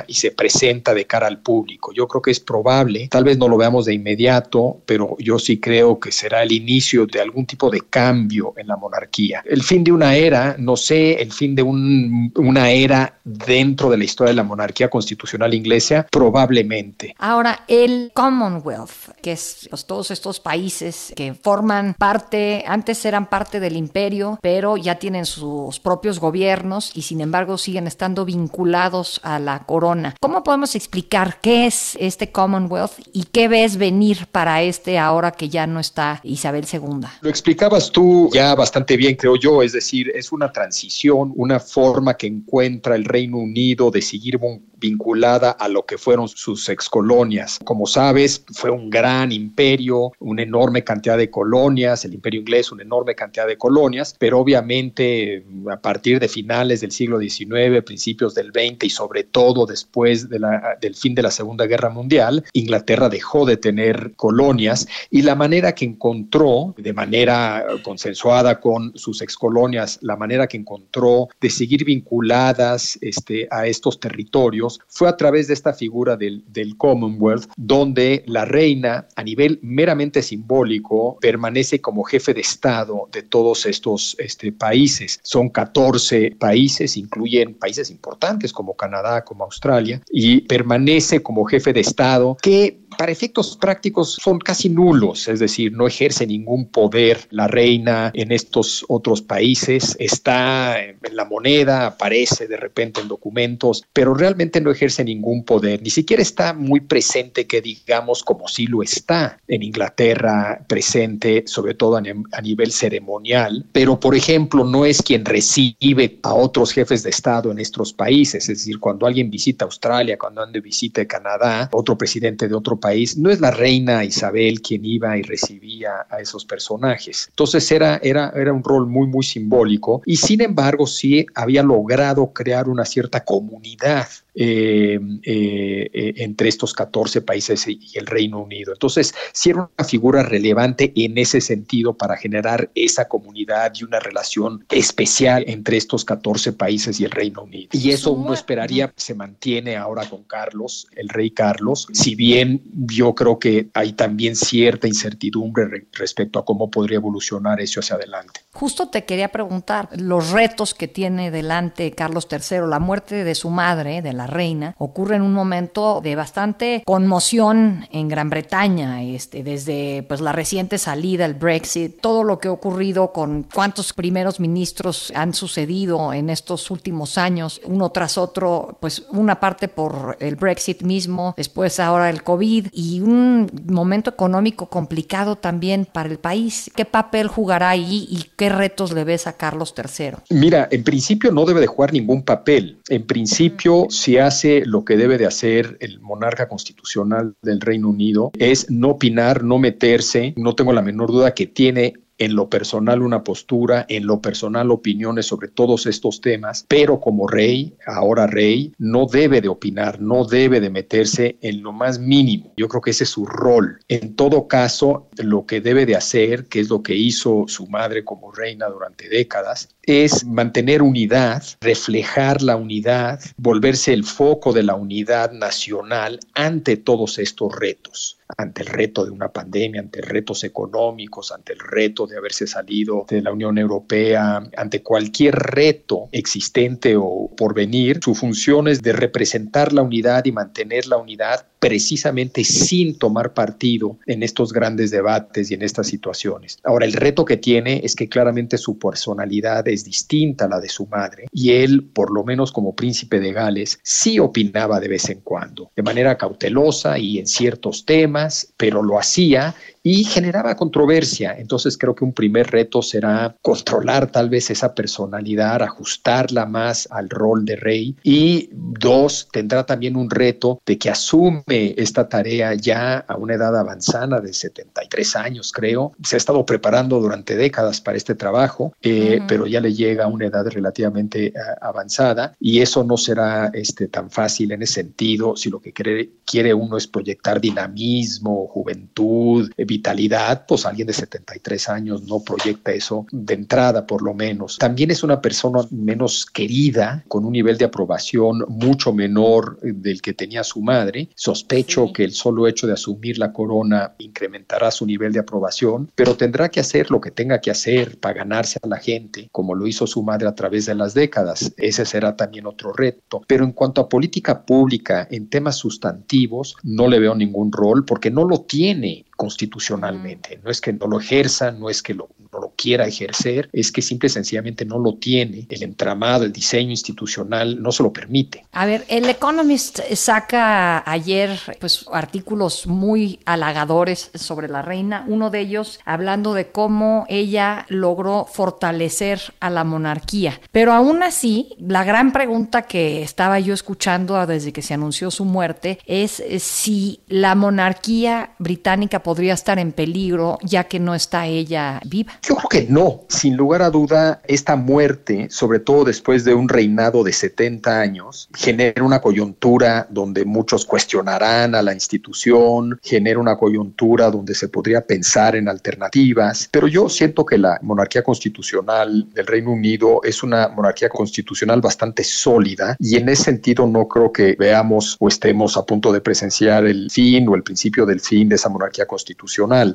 y 0.08 0.14
se 0.14 0.32
presenta 0.32 0.94
de 0.94 1.06
cara 1.06 1.28
al 1.28 1.40
público. 1.40 1.92
Yo 1.94 2.08
creo 2.08 2.22
que 2.22 2.32
es 2.32 2.40
probable, 2.40 3.08
tal 3.10 3.24
vez 3.24 3.38
no 3.38 3.48
lo 3.48 3.58
veamos 3.58 3.86
de 3.86 3.94
inmediato, 3.94 4.82
pero 4.86 5.16
yo 5.20 5.40
sí 5.40 5.60
creo 5.60 6.00
que 6.00 6.12
será 6.12 6.44
el 6.44 6.52
inicio 6.52 7.06
de 7.06 7.22
algún 7.22 7.46
tipo 7.46 7.70
de 7.70 7.82
cambio 7.82 8.54
en 8.58 8.68
la 8.68 8.78
monarquía. 8.78 9.44
El 9.46 9.64
fin 9.64 9.84
de 9.84 9.92
una 9.92 10.16
era, 10.16 10.56
no 10.58 10.76
sé, 10.76 11.22
el 11.22 11.32
fin 11.32 11.56
de 11.56 11.64
una 11.64 12.70
era 12.70 13.20
dentro 13.24 13.90
de 13.90 13.98
la 13.98 14.04
historia 14.04 14.32
de 14.32 14.38
la 14.38 14.44
monarquía 14.44 14.90
constitucional 14.90 15.54
inglesa, 15.54 16.08
probablemente. 16.12 17.16
Ahora, 17.18 17.64
el 17.68 18.12
Commonwealth, 18.14 19.16
que 19.22 19.32
es 19.34 19.70
todos 19.88 20.12
estos 20.12 20.40
países 20.40 21.14
que 21.16 21.34
forman 21.34 21.96
parte, 21.98 22.64
antes 22.68 23.04
eran 23.06 23.28
parte 23.30 23.60
del 23.60 23.76
imperio, 23.76 24.40
pero 24.42 24.78
ya 24.78 24.96
tienen 24.96 25.26
sus 25.26 25.80
propios 25.80 26.20
gobiernos 26.20 26.92
y 26.96 27.02
sin 27.02 27.22
embargo 27.22 27.58
siguen 27.58 27.88
estando 27.88 28.26
vinculados 28.26 29.20
a 29.24 29.35
la 29.40 29.66
corona. 29.66 30.16
¿Cómo 30.20 30.44
podemos 30.44 30.76
explicar 30.76 31.40
qué 31.42 31.66
es 31.66 31.98
este 32.00 32.32
Commonwealth 32.32 32.94
y 33.14 33.24
qué 33.24 33.48
ves 33.48 33.78
venir 33.78 34.28
para 34.32 34.62
este 34.62 34.98
ahora 34.98 35.32
que 35.32 35.50
ya 35.50 35.68
no 35.68 35.80
está 35.80 36.20
Isabel 36.24 36.66
II? 36.72 37.08
Lo 37.22 37.30
explicabas 37.30 37.92
tú 37.92 38.30
ya 38.34 38.56
bastante 38.56 38.98
bien, 38.98 39.16
creo 39.16 39.36
yo, 39.36 39.62
es 39.62 39.74
decir, 39.74 40.12
es 40.16 40.32
una 40.32 40.52
transición, 40.52 41.34
una 41.36 41.60
forma 41.60 42.16
que 42.16 42.28
encuentra 42.28 42.96
el 42.96 43.06
Reino 43.06 43.38
Unido 43.38 43.92
de 43.92 44.02
seguir 44.02 44.40
vinculada 44.78 45.52
a 45.52 45.68
lo 45.68 45.86
que 45.86 45.98
fueron 45.98 46.28
sus 46.28 46.70
excolonias. 46.70 47.60
Como 47.64 47.86
sabes, 47.86 48.44
fue 48.54 48.70
un 48.70 48.90
gran 48.90 49.32
imperio, 49.32 50.12
una 50.20 50.44
enorme 50.44 50.84
cantidad 50.84 51.18
de 51.18 51.30
colonias, 51.30 52.06
el 52.06 52.14
imperio 52.14 52.42
inglés, 52.42 52.72
una 52.72 52.84
enorme 52.84 53.16
cantidad 53.16 53.48
de 53.48 53.58
colonias, 53.58 54.16
pero 54.20 54.40
obviamente 54.40 55.46
a 55.72 55.80
partir 55.80 56.20
de 56.20 56.28
finales 56.28 56.82
del 56.82 56.92
siglo 56.92 57.20
XIX, 57.20 57.84
principios 57.86 58.36
del 58.36 58.52
XX 58.52 58.84
y 58.84 58.90
sobre 58.90 59.24
todo 59.32 59.66
después 59.66 60.30
de 60.30 60.40
la, 60.40 60.78
del 60.80 60.96
fin 60.96 61.16
de 61.16 61.22
la 61.22 61.32
Segunda 61.32 61.66
Guerra 61.66 61.90
Mundial, 61.90 62.44
Inglaterra 62.54 63.10
dejó 63.10 63.46
de 63.46 63.58
tener 63.58 64.14
colonias 64.16 64.88
y 65.10 65.22
la 65.22 65.36
manera 65.36 65.74
que 65.74 65.86
encontró, 65.86 66.74
de 66.78 66.94
manera 66.94 67.66
consensuada 67.84 68.60
con 68.60 68.98
sus 68.98 69.22
excolonias, 69.22 70.00
la 70.02 70.16
manera 70.16 70.48
que 70.48 70.58
encontró 70.58 71.28
de 71.42 71.50
seguir 71.50 71.86
vinculadas 71.86 72.98
este, 73.02 73.48
a 73.52 73.68
estos 73.68 74.00
territorios 74.00 74.80
fue 74.88 75.10
a 75.10 75.18
través 75.18 75.48
de 75.48 75.54
esta 75.54 75.74
figura 75.74 76.16
del, 76.16 76.44
del 76.48 76.78
Commonwealth, 76.78 77.50
donde 77.58 78.24
la 78.28 78.46
reina, 78.46 79.08
a 79.16 79.24
nivel 79.24 79.60
meramente 79.62 80.22
simbólico, 80.22 81.18
permanece 81.20 81.82
como 81.82 82.04
jefe 82.04 82.34
de 82.34 82.42
Estado 82.42 83.10
de 83.12 83.24
todos 83.24 83.66
estos 83.66 84.16
este, 84.20 84.52
países. 84.52 85.20
Son 85.24 85.50
14 85.50 86.36
países, 86.40 86.98
incluyen 86.98 87.56
países 87.56 87.90
importantes 87.90 88.54
como 88.54 88.76
Canadá, 88.76 89.15
como 89.24 89.44
Australia, 89.44 90.02
y 90.12 90.42
permanece 90.42 91.22
como 91.22 91.46
jefe 91.46 91.74
de 91.74 91.82
Estado 91.82 92.38
que 92.42 92.86
para 92.98 93.12
efectos 93.12 93.58
prácticos 93.58 94.14
son 94.22 94.40
casi 94.40 94.70
nulos, 94.70 95.28
es 95.28 95.40
decir, 95.40 95.72
no 95.74 95.88
ejerce 95.88 96.26
ningún 96.26 96.68
poder 96.68 97.28
la 97.30 97.48
reina 97.48 98.12
en 98.14 98.32
estos 98.32 98.86
otros 98.88 99.22
países, 99.22 99.96
está 100.00 100.82
en 100.82 100.98
la 101.12 101.26
moneda, 101.26 101.88
aparece 101.88 102.48
de 102.48 102.58
repente 102.58 103.02
en 103.02 103.08
documentos, 103.08 103.84
pero 103.94 104.14
realmente 104.14 104.62
no 104.62 104.72
ejerce 104.72 105.04
ningún 105.04 105.44
poder, 105.44 105.82
ni 105.82 105.90
siquiera 105.90 106.22
está 106.22 106.54
muy 106.54 106.80
presente 106.80 107.48
que 107.48 107.62
digamos 107.62 108.24
como 108.24 108.48
si 108.48 108.68
lo 108.68 108.82
está 108.82 109.40
en 109.48 109.64
Inglaterra 109.64 110.64
presente, 110.68 111.44
sobre 111.48 111.74
todo 111.74 111.98
a 111.98 112.42
nivel 112.42 112.72
ceremonial, 112.72 113.66
pero 113.72 114.00
por 114.00 114.16
ejemplo 114.16 114.64
no 114.64 114.86
es 114.86 115.02
quien 115.02 115.26
recibe 115.26 116.20
a 116.24 116.34
otros 116.34 116.72
jefes 116.72 117.04
de 117.04 117.10
Estado 117.10 117.52
en 117.52 117.60
estos 117.60 117.94
países, 117.94 118.50
es 118.50 118.60
decir, 118.60 118.80
cuando 118.80 119.05
alguien 119.08 119.30
visita 119.30 119.66
Australia, 119.66 120.18
cuando 120.18 120.42
alguien 120.42 120.64
visita 120.64 121.06
Canadá, 121.06 121.70
otro 121.72 121.98
presidente 121.98 122.48
de 122.48 122.56
otro 122.56 122.80
país, 122.80 123.18
no 123.18 123.30
es 123.30 123.40
la 123.40 123.52
reina 123.52 124.04
Isabel 124.04 124.62
quien 124.62 124.86
iba 124.86 125.18
y 125.18 125.22
recibía 125.22 126.06
a 126.10 126.20
esos 126.20 126.46
personajes. 126.46 127.28
Entonces 127.30 127.72
era, 127.72 128.00
era, 128.02 128.32
era 128.36 128.54
un 128.54 128.64
rol 128.64 128.88
muy, 128.88 129.08
muy 129.08 129.24
simbólico 129.24 130.02
y 130.06 130.18
sin 130.18 130.42
embargo 130.42 130.88
sí 130.88 131.26
había 131.36 131.64
logrado 131.64 132.32
crear 132.34 132.70
una 132.70 132.86
cierta 132.86 133.24
comunidad 133.24 134.08
eh, 134.36 135.00
eh, 135.24 136.14
entre 136.18 136.50
estos 136.50 136.74
14 136.74 137.22
países 137.22 137.68
y 137.68 137.80
el 137.96 138.06
Reino 138.06 138.40
Unido. 138.42 138.74
Entonces, 138.74 139.14
sí 139.32 139.52
era 139.52 139.70
una 139.78 139.88
figura 139.88 140.24
relevante 140.24 140.92
en 140.96 141.18
ese 141.18 141.42
sentido 141.42 141.94
para 141.94 142.18
generar 142.18 142.70
esa 142.76 143.08
comunidad 143.08 143.74
y 143.80 143.84
una 143.84 144.00
relación 144.00 144.66
especial 144.70 145.46
entre 145.48 145.78
estos 145.78 146.04
14 146.06 146.54
países 146.54 147.00
y 147.00 147.06
el 147.06 147.12
Reino 147.12 147.44
Unido. 147.44 147.70
Y 147.72 147.92
eso 147.92 148.12
uno 148.12 148.34
esperaría 148.34 148.94
se 148.96 149.14
mantiene 149.14 149.78
ahora 149.78 150.10
con 150.10 150.24
Carlos, 150.24 150.88
el 150.96 151.10
rey 151.10 151.32
Carlos, 151.32 151.88
si 151.94 152.16
bien 152.16 152.62
yo 152.74 153.16
creo 153.16 153.40
que 153.40 153.70
hay 153.74 153.94
también 153.94 154.36
cierta 154.36 154.88
incertidumbre 154.88 155.88
respecto 155.94 156.40
a 156.40 156.46
cómo 156.46 156.70
podría 156.70 156.98
evolucionar 156.98 157.62
eso 157.62 157.80
hacia 157.80 157.96
adelante. 157.96 158.42
Justo 158.52 158.90
te 158.90 159.06
quería 159.06 159.30
preguntar 159.30 159.90
los 159.98 160.32
retos 160.32 160.74
que 160.74 160.88
tiene 160.88 161.32
delante 161.32 161.92
Carlos 161.92 162.28
III, 162.32 162.68
la 162.68 162.80
muerte 162.80 163.24
de 163.24 163.36
su 163.36 163.50
madre, 163.50 164.02
de 164.02 164.14
la 164.14 164.25
reina, 164.28 164.76
ocurre 164.78 165.16
en 165.16 165.22
un 165.22 165.34
momento 165.34 166.02
de 166.02 166.16
bastante 166.16 166.84
conmoción 166.86 167.88
en 167.92 168.08
Gran 168.08 168.30
Bretaña, 168.30 169.04
este, 169.04 169.44
desde 169.44 170.04
pues 170.08 170.22
la 170.22 170.32
reciente 170.32 170.78
salida, 170.78 171.26
el 171.26 171.34
Brexit, 171.34 172.00
todo 172.02 172.24
lo 172.24 172.40
que 172.40 172.48
ha 172.48 172.52
ocurrido 172.52 173.12
con 173.12 173.44
cuántos 173.44 173.94
primeros 173.94 174.40
ministros 174.40 175.12
han 175.16 175.34
sucedido 175.34 176.14
en 176.14 176.30
estos 176.30 176.72
últimos 176.72 177.18
años, 177.18 177.62
uno 177.66 177.90
tras 177.90 178.18
otro, 178.18 178.78
pues 178.80 179.06
una 179.12 179.40
parte 179.40 179.68
por 179.68 180.18
el 180.20 180.36
Brexit 180.36 180.84
mismo, 180.84 181.34
después 181.38 181.80
ahora 181.80 182.10
el 182.10 182.24
COVID 182.24 182.68
y 182.72 183.02
un 183.02 183.50
momento 183.68 184.10
económico 184.10 184.68
complicado 184.68 185.36
también 185.36 185.86
para 185.86 186.10
el 186.10 186.18
país. 186.18 186.72
¿Qué 186.76 186.86
papel 186.86 187.28
jugará 187.28 187.70
ahí 187.70 188.08
y 188.10 188.26
qué 188.36 188.50
retos 188.50 188.94
le 188.94 189.04
ves 189.04 189.28
a 189.28 189.34
Carlos 189.34 189.74
III? 189.76 190.18
Mira, 190.30 190.68
en 190.72 190.84
principio 190.84 191.32
no 191.32 191.46
debe 191.46 191.62
de 191.62 191.68
jugar 191.68 191.94
ningún 191.94 192.24
papel. 192.24 192.80
En 192.90 193.06
principio, 193.06 193.88
si 193.90 194.15
hace 194.22 194.66
lo 194.66 194.86
que 194.86 194.98
debe 194.98 195.18
de 195.18 195.26
hacer 195.26 195.78
el 195.80 196.00
monarca 196.00 196.48
constitucional 196.48 197.36
del 197.42 197.62
Reino 197.62 197.90
Unido, 197.90 198.32
es 198.38 198.70
no 198.70 198.90
opinar, 198.90 199.44
no 199.44 199.58
meterse. 199.60 200.34
No 200.38 200.56
tengo 200.56 200.74
la 200.74 200.82
menor 200.82 201.12
duda 201.12 201.34
que 201.34 201.48
tiene 201.48 201.94
en 202.18 202.36
lo 202.36 202.50
personal 202.50 203.02
una 203.02 203.24
postura, 203.24 203.86
en 203.90 204.08
lo 204.08 204.22
personal 204.22 204.72
opiniones 204.72 205.26
sobre 205.26 205.50
todos 205.50 205.86
estos 205.86 206.22
temas, 206.22 206.66
pero 206.68 207.00
como 207.00 207.28
rey, 207.28 207.76
ahora 207.86 208.28
rey, 208.28 208.74
no 208.78 209.06
debe 209.06 209.42
de 209.42 209.50
opinar, 209.50 210.00
no 210.00 210.26
debe 210.26 210.62
de 210.62 210.70
meterse 210.70 211.38
en 211.42 211.62
lo 211.62 211.74
más 211.74 212.00
mínimo. 212.00 212.54
Yo 212.58 212.68
creo 212.68 212.82
que 212.82 212.92
ese 212.92 213.04
es 213.04 213.10
su 213.10 213.26
rol. 213.26 213.80
En 213.88 214.16
todo 214.16 214.48
caso, 214.48 215.10
lo 215.18 215.46
que 215.46 215.62
debe 215.62 215.86
de 215.86 215.96
hacer, 215.96 216.46
que 216.46 216.60
es 216.60 216.70
lo 216.70 216.84
que 216.84 216.96
hizo 216.96 217.46
su 217.48 217.68
madre 217.68 218.04
como 218.04 218.32
reina 218.32 218.68
durante 218.68 219.10
décadas, 219.10 219.75
es 219.86 220.26
mantener 220.26 220.82
unidad, 220.82 221.44
reflejar 221.62 222.42
la 222.42 222.56
unidad, 222.56 223.20
volverse 223.38 223.94
el 223.94 224.04
foco 224.04 224.54
de 224.54 224.64
la 224.64 224.76
unidad 224.76 225.32
nacional 225.32 226.20
ante 226.34 226.78
todos 226.78 227.20
estos 227.20 227.56
retos 227.56 228.20
ante 228.38 228.64
el 228.64 228.68
reto 228.68 229.06
de 229.06 229.12
una 229.12 229.30
pandemia, 229.30 229.82
ante 229.82 230.02
retos 230.02 230.44
económicos, 230.44 231.32
ante 231.32 231.54
el 231.54 231.60
reto 231.60 232.08
de 232.08 232.18
haberse 232.18 232.48
salido 232.48 233.06
de 233.08 233.22
la 233.22 233.32
Unión 233.32 233.58
Europea, 233.58 234.44
ante 234.58 234.82
cualquier 234.82 235.36
reto 235.36 236.10
existente 236.12 236.96
o 236.98 237.32
por 237.38 237.54
venir, 237.54 238.00
su 238.04 238.16
función 238.16 238.68
es 238.68 238.82
de 238.82 238.94
representar 238.94 239.74
la 239.74 239.84
unidad 239.84 240.26
y 240.26 240.32
mantener 240.32 240.88
la 240.88 240.98
unidad 240.98 241.46
precisamente 241.60 242.44
sin 242.44 242.98
tomar 242.98 243.34
partido 243.34 243.98
en 244.06 244.22
estos 244.22 244.54
grandes 244.54 244.92
debates 244.92 245.50
y 245.50 245.56
en 245.56 245.64
estas 245.64 245.88
situaciones. 245.88 246.60
Ahora, 246.64 246.86
el 246.86 246.94
reto 246.94 247.26
que 247.26 247.38
tiene 247.38 247.82
es 247.84 247.96
que 247.96 248.10
claramente 248.10 248.58
su 248.58 248.78
personalidad 248.78 249.68
es 249.76 249.84
distinta 249.84 250.46
a 250.46 250.50
la 250.50 250.60
de 250.60 250.70
su 250.70 250.88
madre 250.88 251.26
y 251.32 251.52
él, 251.52 251.84
por 251.84 252.12
lo 252.12 252.24
menos 252.24 252.52
como 252.52 252.76
príncipe 252.76 253.20
de 253.20 253.32
Gales, 253.32 253.80
sí 253.84 254.20
opinaba 254.20 254.80
de 254.80 254.88
vez 254.88 255.10
en 255.10 255.22
cuando, 255.22 255.72
de 255.76 255.84
manera 255.84 256.18
cautelosa 256.18 256.98
y 256.98 257.20
en 257.20 257.28
ciertos 257.28 257.86
temas, 257.86 258.54
pero 258.58 258.82
lo 258.82 259.00
hacía 259.00 259.54
y 259.86 260.04
generaba 260.04 260.56
controversia. 260.56 261.36
Entonces 261.38 261.78
creo 261.78 261.94
que 261.94 262.04
un 262.04 262.12
primer 262.12 262.50
reto 262.50 262.82
será 262.82 263.36
controlar 263.44 264.12
tal 264.12 264.30
vez 264.30 264.50
esa 264.50 264.74
personalidad, 264.74 265.62
ajustarla 265.62 266.48
más 266.48 266.88
al 266.90 267.08
rol 267.08 267.46
de 267.46 267.56
rey 267.56 267.96
y 268.02 268.50
dos, 268.52 269.28
tendrá 269.32 269.64
también 269.64 269.96
un 269.96 270.10
reto 270.10 270.60
de 270.66 270.80
que 270.80 270.90
asume 270.90 271.76
esta 271.78 272.10
tarea 272.10 272.56
ya 272.56 272.98
a 272.98 273.16
una 273.16 273.36
edad 273.36 273.56
avanzada 273.56 274.20
de 274.20 274.34
73 274.34 275.16
años 275.18 275.52
creo. 275.52 275.92
Se 276.04 276.16
ha 276.16 276.18
estado 276.18 276.44
preparando 276.48 277.00
durante 277.00 277.36
décadas 277.36 277.80
para 277.80 277.96
este 277.96 278.16
trabajo, 278.16 278.74
eh, 278.82 279.22
pero 279.28 279.46
ya 279.46 279.62
le 279.62 279.76
llega 279.76 280.06
a 280.06 280.08
una 280.08 280.26
edad 280.26 280.48
relativamente 280.48 281.28
eh, 281.28 281.34
avanzada 281.62 282.36
y 282.40 282.62
eso 282.62 282.84
no 282.84 282.98
será 282.98 283.52
este, 283.54 283.88
tan 283.88 284.10
fácil 284.10 284.52
en 284.52 284.64
ese 284.64 284.74
sentido 284.76 285.36
si 285.36 285.52
lo 285.52 285.60
que 285.62 285.74
quiere, 285.74 286.10
quiere 286.26 286.56
uno 286.56 286.76
es 286.76 286.88
proyectar 286.88 287.40
dinamismo, 287.40 288.48
juventud, 288.48 289.52
vitalidad, 289.76 290.46
pues 290.48 290.66
alguien 290.66 290.88
de 290.88 290.94
73 290.94 291.70
años 291.70 292.04
no 292.04 292.22
proyecta 292.22 292.72
eso 292.72 293.06
de 293.12 293.34
entrada, 293.34 293.86
por 293.86 294.02
lo 294.02 294.14
menos. 294.14 294.58
También 294.58 294.90
es 294.92 295.04
una 295.04 295.20
persona 295.20 295.62
menos 295.70 296.26
querida, 296.26 297.04
con 297.10 297.26
un 297.26 297.34
nivel 297.34 297.58
de 297.58 297.66
aprobación 297.66 298.46
mucho 298.48 298.94
menor 298.94 299.60
del 299.62 300.02
que 300.02 300.14
tenía 300.14 300.44
su 300.44 300.62
madre. 300.62 301.10
Sospecho 301.16 301.92
que 301.92 302.06
el 302.06 302.14
solo 302.14 302.48
hecho 302.48 302.68
de 302.68 302.74
asumir 302.74 303.18
la 303.18 303.34
corona 303.34 303.94
incrementará 304.00 304.72
su 304.72 304.86
nivel 304.86 305.12
de 305.12 305.20
aprobación, 305.20 305.92
pero 305.94 306.16
tendrá 306.16 306.50
que 306.50 306.62
hacer 306.62 306.90
lo 306.90 307.02
que 307.02 307.12
tenga 307.12 307.42
que 307.42 307.52
hacer 307.52 308.00
para 308.00 308.20
ganarse 308.20 308.60
a 308.64 308.68
la 308.68 308.78
gente, 308.78 309.28
como 309.32 309.56
lo 309.56 309.68
hizo 309.68 309.88
su 309.88 310.04
madre 310.04 310.28
a 310.28 310.36
través 310.36 310.66
de 310.66 310.76
las 310.76 310.94
décadas. 310.94 311.54
Ese 311.58 311.86
será 311.86 312.16
también 312.16 312.46
otro 312.46 312.72
reto. 312.72 313.22
Pero 313.28 313.44
en 313.44 313.52
cuanto 313.52 313.82
a 313.82 313.90
política 313.90 314.46
pública, 314.46 315.08
en 315.12 315.30
temas 315.30 315.58
sustantivos, 315.58 316.56
no 316.64 316.88
le 316.88 317.00
veo 317.00 317.14
ningún 317.14 317.52
rol 317.52 317.84
porque 317.84 318.10
no 318.10 318.24
lo 318.24 318.42
tiene 318.42 319.06
constitucionalmente. 319.16 320.40
No 320.44 320.52
es 320.52 320.62
que 320.62 320.74
no 320.74 320.88
lo 320.88 321.00
ejerza, 321.00 321.52
no 321.52 321.70
es 321.70 321.82
que 321.82 321.94
lo, 321.94 322.10
no 322.32 322.40
lo 322.40 322.54
quiera 322.56 322.86
ejercer, 322.86 323.50
es 323.54 323.72
que 323.72 323.82
simple 323.82 324.08
y 324.08 324.10
sencillamente 324.10 324.66
no 324.66 324.80
lo 324.80 324.96
tiene. 324.96 325.48
El 325.50 325.64
entramado, 325.64 326.26
el 326.26 326.34
diseño 326.34 326.72
institucional 326.72 327.62
no 327.62 327.72
se 327.72 327.84
lo 327.84 327.94
permite. 327.94 328.46
A 328.52 328.66
ver, 328.66 328.86
el 328.90 329.10
Economist 329.10 329.80
saca 329.94 330.90
ayer 330.90 331.40
pues, 331.60 331.86
artículos 331.92 332.68
muy 332.68 333.20
halagadores 333.26 334.12
sobre 334.14 334.48
la 334.48 334.62
reina, 334.62 335.06
uno 335.08 335.30
de 335.30 335.40
ellos 335.40 335.80
hablando 335.86 336.34
de 336.34 336.52
cómo 336.52 337.06
ella 337.10 337.66
logró 337.70 338.26
fortalecer 338.26 339.22
a 339.40 339.50
la 339.50 339.64
monarquía. 339.64 340.40
Pero 340.52 340.74
aún 340.74 341.04
así, 341.04 341.56
la 341.60 341.84
gran 341.84 342.12
pregunta 342.12 342.64
que 342.64 343.02
estaba 343.02 343.40
yo 343.40 343.54
escuchando 343.54 344.26
desde 344.26 344.54
que 344.54 344.62
se 344.62 344.74
anunció 344.74 345.12
su 345.12 345.26
muerte 345.26 345.80
es 345.86 346.24
si 346.40 347.00
la 347.08 347.36
monarquía 347.36 348.32
británica 348.40 349.04
podría 349.06 349.36
estar 349.36 349.60
en 349.60 349.72
peligro 349.72 350.40
ya 350.42 350.64
que 350.64 350.80
no 350.80 350.96
está 350.96 351.28
ella 351.28 351.80
viva. 351.86 352.14
Yo 352.24 352.36
creo 352.38 352.50
que 352.50 352.66
no. 352.68 353.02
Sin 353.08 353.38
lugar 353.38 353.62
a 353.62 353.70
duda, 353.70 354.20
esta 354.28 354.56
muerte, 354.56 355.28
sobre 355.30 355.60
todo 355.60 355.84
después 355.84 356.26
de 356.26 356.34
un 356.34 356.50
reinado 356.50 357.04
de 357.04 357.14
70 357.14 357.80
años, 357.80 358.28
genera 358.36 358.84
una 358.84 359.02
coyuntura 359.02 359.86
donde 359.92 360.26
muchos 360.26 360.66
cuestionarán 360.66 361.54
a 361.54 361.62
la 361.62 361.72
institución, 361.72 362.80
genera 362.82 363.20
una 363.20 363.38
coyuntura 363.38 364.10
donde 364.10 364.34
se 364.34 364.50
podría 364.50 364.82
pensar 364.82 365.36
en 365.36 365.50
alternativas, 365.50 366.50
pero 366.52 366.68
yo 366.68 366.90
siento 366.90 367.28
que 367.28 367.38
la 367.38 367.60
monarquía 367.62 368.02
constitucional 368.02 369.08
del 369.14 369.28
Reino 369.28 369.52
Unido 369.52 370.00
es 370.04 370.24
una 370.24 370.48
monarquía 370.48 370.90
constitucional 370.90 371.62
bastante 371.62 372.04
sólida 372.04 372.76
y 372.80 372.96
en 372.96 373.08
ese 373.10 373.26
sentido 373.26 373.68
no 373.68 373.88
creo 373.88 374.12
que 374.12 374.36
veamos 374.40 374.98
o 375.00 375.08
estemos 375.08 375.58
a 375.58 375.64
punto 375.64 375.94
de 375.94 376.02
presenciar 376.02 376.66
el 376.66 376.90
fin 376.90 377.28
o 377.30 377.36
el 377.36 377.44
principio 377.44 377.86
del 377.86 378.00
fin 378.00 378.30
de 378.30 378.36
esa 378.36 378.50
monarquía 378.50 378.86
constitucional. 378.86 378.95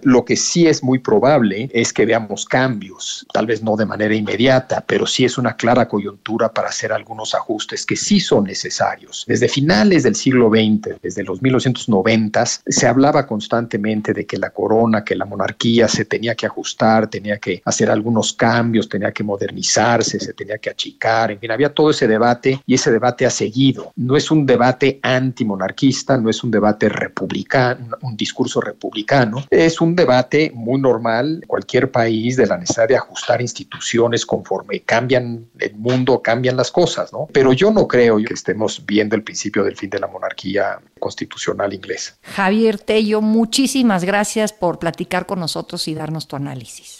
Lo 0.04 0.24
que 0.24 0.36
sí 0.36 0.66
es 0.66 0.82
muy 0.82 0.98
probable 0.98 1.70
es 1.72 1.92
que 1.92 2.06
veamos 2.06 2.44
cambios, 2.44 3.26
tal 3.32 3.46
vez 3.46 3.62
no 3.62 3.76
de 3.76 3.86
manera 3.86 4.14
inmediata, 4.14 4.84
pero 4.86 5.06
sí 5.06 5.24
es 5.24 5.36
una 5.38 5.56
clara 5.56 5.88
coyuntura 5.88 6.52
para 6.52 6.68
hacer 6.68 6.92
algunos 6.92 7.34
ajustes 7.34 7.84
que 7.84 7.96
sí 7.96 8.20
son 8.20 8.44
necesarios. 8.44 9.24
Desde 9.26 9.48
finales 9.48 10.02
del 10.02 10.14
siglo 10.14 10.50
XX, 10.50 11.00
desde 11.02 11.24
los 11.24 11.42
1990, 11.42 12.44
se 12.46 12.86
hablaba 12.86 13.26
constantemente 13.26 14.12
de 14.12 14.26
que 14.26 14.38
la 14.38 14.50
corona, 14.50 15.04
que 15.04 15.16
la 15.16 15.24
monarquía 15.24 15.88
se 15.88 16.04
tenía 16.04 16.34
que 16.34 16.46
ajustar, 16.46 17.08
tenía 17.08 17.38
que 17.38 17.62
hacer 17.64 17.90
algunos 17.90 18.32
cambios, 18.32 18.88
tenía 18.88 19.12
que 19.12 19.24
modernizarse, 19.24 20.18
se 20.20 20.32
tenía 20.32 20.58
que 20.58 20.70
achicar, 20.70 21.30
en 21.30 21.38
fin, 21.38 21.50
había 21.50 21.74
todo 21.74 21.90
ese 21.90 22.06
debate 22.06 22.62
y 22.66 22.74
ese 22.74 22.90
debate 22.90 23.26
ha 23.26 23.30
seguido. 23.30 23.92
No 23.96 24.16
es 24.16 24.30
un 24.30 24.46
debate 24.46 25.00
antimonarquista, 25.02 26.16
no 26.16 26.30
es 26.30 26.42
un 26.44 26.50
debate 26.50 26.88
republicano, 26.88 27.96
un 28.02 28.16
discurso 28.16 28.60
republicano, 28.60 29.09
es 29.50 29.80
un 29.80 29.96
debate 29.96 30.52
muy 30.54 30.80
normal, 30.80 31.44
cualquier 31.46 31.90
país 31.90 32.36
de 32.36 32.46
la 32.46 32.56
necesidad 32.56 32.88
de 32.88 32.96
ajustar 32.96 33.40
instituciones 33.40 34.24
conforme 34.24 34.80
cambian 34.80 35.46
el 35.58 35.74
mundo, 35.74 36.22
cambian 36.22 36.56
las 36.56 36.70
cosas, 36.70 37.12
¿no? 37.12 37.28
Pero 37.32 37.52
yo 37.52 37.70
no 37.70 37.86
creo 37.88 38.18
que 38.18 38.34
estemos 38.34 38.84
viendo 38.84 39.16
el 39.16 39.22
principio 39.22 39.64
del 39.64 39.76
fin 39.76 39.90
de 39.90 40.00
la 40.00 40.06
monarquía 40.06 40.80
constitucional 40.98 41.72
inglesa. 41.72 42.16
Javier 42.22 42.78
Tello, 42.78 43.20
muchísimas 43.20 44.04
gracias 44.04 44.52
por 44.52 44.78
platicar 44.78 45.26
con 45.26 45.40
nosotros 45.40 45.88
y 45.88 45.94
darnos 45.94 46.28
tu 46.28 46.36
análisis. 46.36 46.99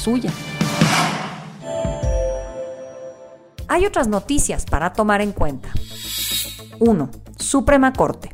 suya. 0.01 0.31
Hay 3.67 3.85
otras 3.85 4.07
noticias 4.07 4.65
para 4.65 4.91
tomar 4.93 5.21
en 5.21 5.31
cuenta. 5.31 5.69
1. 6.79 7.09
Suprema 7.37 7.93
Corte. 7.93 8.31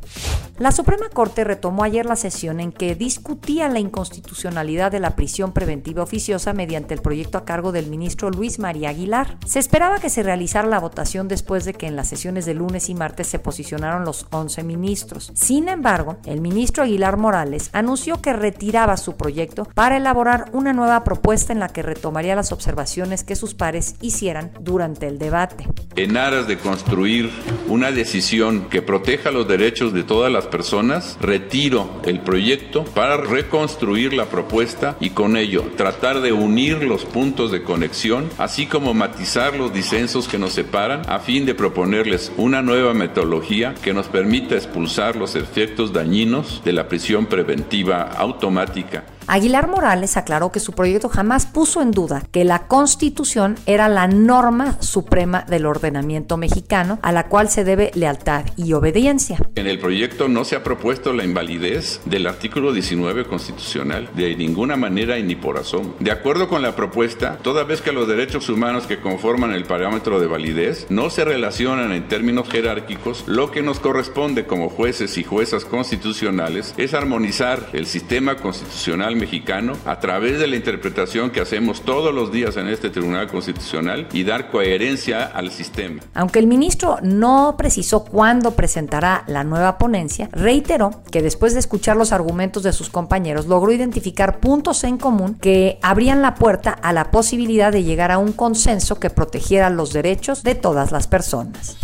La 0.58 0.72
Suprema 0.72 1.08
Corte 1.08 1.44
retomó 1.44 1.84
ayer 1.84 2.04
la 2.04 2.16
sesión 2.16 2.58
en 2.58 2.72
que 2.72 2.96
discutía 2.96 3.68
la 3.68 3.78
inconstitucionalidad 3.78 4.90
de 4.90 4.98
la 4.98 5.14
prisión 5.14 5.52
preventiva 5.52 6.02
oficiosa 6.02 6.52
mediante 6.52 6.94
el 6.94 7.00
proyecto 7.00 7.38
a 7.38 7.44
cargo 7.44 7.70
del 7.70 7.86
ministro 7.86 8.28
Luis 8.30 8.58
María 8.58 8.88
Aguilar. 8.88 9.38
Se 9.46 9.60
esperaba 9.60 10.00
que 10.00 10.10
se 10.10 10.24
realizara 10.24 10.66
la 10.66 10.80
votación 10.80 11.28
después 11.28 11.64
de 11.64 11.74
que 11.74 11.86
en 11.86 11.94
las 11.94 12.08
sesiones 12.08 12.44
de 12.44 12.54
lunes 12.54 12.88
y 12.88 12.96
martes 12.96 13.28
se 13.28 13.38
posicionaron 13.38 14.04
los 14.04 14.26
11 14.30 14.64
ministros. 14.64 15.30
Sin 15.36 15.68
embargo, 15.68 16.16
el 16.26 16.40
ministro 16.40 16.82
Aguilar 16.82 17.18
Morales 17.18 17.70
anunció 17.72 18.20
que 18.20 18.32
retiraba 18.32 18.96
su 18.96 19.16
proyecto 19.16 19.64
para 19.74 19.96
elaborar 19.96 20.46
una 20.52 20.72
nueva 20.72 21.04
propuesta 21.04 21.52
en 21.52 21.60
la 21.60 21.68
que 21.68 21.82
retomaría 21.82 22.34
las 22.34 22.50
observaciones 22.50 23.22
que 23.22 23.36
sus 23.36 23.54
pares 23.54 23.94
hicieran 24.00 24.50
durante 24.60 25.06
el 25.06 25.20
debate. 25.20 25.68
En 25.94 26.16
aras 26.16 26.48
de 26.48 26.58
construir 26.58 27.30
una 27.68 27.92
decisión 27.92 28.68
que 28.68 28.82
proteja 28.82 29.30
los 29.30 29.46
derechos 29.46 29.92
de 29.92 30.02
todas 30.02 30.32
las 30.32 30.47
personas, 30.50 31.16
retiro 31.20 32.00
el 32.04 32.20
proyecto 32.20 32.84
para 32.84 33.16
reconstruir 33.16 34.12
la 34.12 34.26
propuesta 34.26 34.96
y 35.00 35.10
con 35.10 35.36
ello 35.36 35.64
tratar 35.76 36.20
de 36.20 36.32
unir 36.32 36.82
los 36.82 37.04
puntos 37.04 37.52
de 37.52 37.62
conexión, 37.62 38.28
así 38.38 38.66
como 38.66 38.94
matizar 38.94 39.56
los 39.56 39.72
disensos 39.72 40.28
que 40.28 40.38
nos 40.38 40.52
separan, 40.52 41.02
a 41.08 41.18
fin 41.18 41.46
de 41.46 41.54
proponerles 41.54 42.32
una 42.36 42.62
nueva 42.62 42.94
metodología 42.94 43.74
que 43.82 43.94
nos 43.94 44.08
permita 44.08 44.54
expulsar 44.54 45.16
los 45.16 45.36
efectos 45.36 45.92
dañinos 45.92 46.62
de 46.64 46.72
la 46.72 46.88
prisión 46.88 47.26
preventiva 47.26 48.02
automática 48.02 49.04
Aguilar 49.30 49.68
Morales 49.68 50.16
aclaró 50.16 50.50
que 50.50 50.58
su 50.58 50.72
proyecto 50.72 51.10
jamás 51.10 51.44
puso 51.44 51.82
en 51.82 51.90
duda 51.90 52.22
que 52.32 52.44
la 52.44 52.66
Constitución 52.66 53.56
era 53.66 53.86
la 53.90 54.08
norma 54.08 54.80
suprema 54.80 55.42
del 55.42 55.66
ordenamiento 55.66 56.38
mexicano 56.38 56.98
a 57.02 57.12
la 57.12 57.26
cual 57.26 57.50
se 57.50 57.62
debe 57.62 57.90
lealtad 57.94 58.46
y 58.56 58.72
obediencia. 58.72 59.36
En 59.54 59.66
el 59.66 59.78
proyecto 59.78 60.28
no 60.28 60.46
se 60.46 60.56
ha 60.56 60.64
propuesto 60.64 61.12
la 61.12 61.24
invalidez 61.24 62.00
del 62.06 62.26
artículo 62.26 62.72
19 62.72 63.26
constitucional 63.26 64.08
de 64.14 64.34
ninguna 64.34 64.76
manera 64.76 65.18
y 65.18 65.22
ni 65.22 65.36
por 65.36 65.58
asomo. 65.58 65.94
De 66.00 66.10
acuerdo 66.10 66.48
con 66.48 66.62
la 66.62 66.74
propuesta, 66.74 67.36
toda 67.42 67.64
vez 67.64 67.82
que 67.82 67.92
los 67.92 68.08
derechos 68.08 68.48
humanos 68.48 68.86
que 68.86 68.98
conforman 68.98 69.52
el 69.52 69.64
parámetro 69.64 70.20
de 70.20 70.26
validez 70.26 70.86
no 70.88 71.10
se 71.10 71.26
relacionan 71.26 71.92
en 71.92 72.08
términos 72.08 72.48
jerárquicos, 72.48 73.24
lo 73.26 73.50
que 73.50 73.60
nos 73.60 73.78
corresponde 73.78 74.46
como 74.46 74.70
jueces 74.70 75.18
y 75.18 75.22
juezas 75.22 75.66
constitucionales 75.66 76.72
es 76.78 76.94
armonizar 76.94 77.68
el 77.74 77.84
sistema 77.84 78.36
constitucional 78.36 79.17
mexicano 79.18 79.74
a 79.84 80.00
través 80.00 80.38
de 80.38 80.46
la 80.46 80.56
interpretación 80.56 81.30
que 81.30 81.40
hacemos 81.40 81.82
todos 81.82 82.14
los 82.14 82.32
días 82.32 82.56
en 82.56 82.68
este 82.68 82.90
Tribunal 82.90 83.28
Constitucional 83.28 84.08
y 84.12 84.24
dar 84.24 84.50
coherencia 84.50 85.24
al 85.24 85.50
sistema. 85.50 86.00
Aunque 86.14 86.38
el 86.38 86.46
ministro 86.46 86.98
no 87.02 87.54
precisó 87.58 88.04
cuándo 88.04 88.52
presentará 88.52 89.24
la 89.26 89.44
nueva 89.44 89.78
ponencia, 89.78 90.28
reiteró 90.32 91.02
que 91.10 91.22
después 91.22 91.54
de 91.54 91.60
escuchar 91.60 91.96
los 91.96 92.12
argumentos 92.12 92.62
de 92.62 92.72
sus 92.72 92.90
compañeros 92.90 93.46
logró 93.46 93.72
identificar 93.72 94.40
puntos 94.40 94.84
en 94.84 94.98
común 94.98 95.34
que 95.34 95.78
abrían 95.82 96.22
la 96.22 96.34
puerta 96.34 96.70
a 96.70 96.92
la 96.92 97.10
posibilidad 97.10 97.72
de 97.72 97.84
llegar 97.84 98.10
a 98.10 98.18
un 98.18 98.32
consenso 98.32 99.00
que 99.00 99.10
protegiera 99.10 99.70
los 99.70 99.92
derechos 99.92 100.42
de 100.42 100.54
todas 100.54 100.92
las 100.92 101.06
personas. 101.06 101.76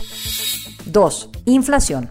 2. 0.87 1.31
Inflación. 1.47 2.11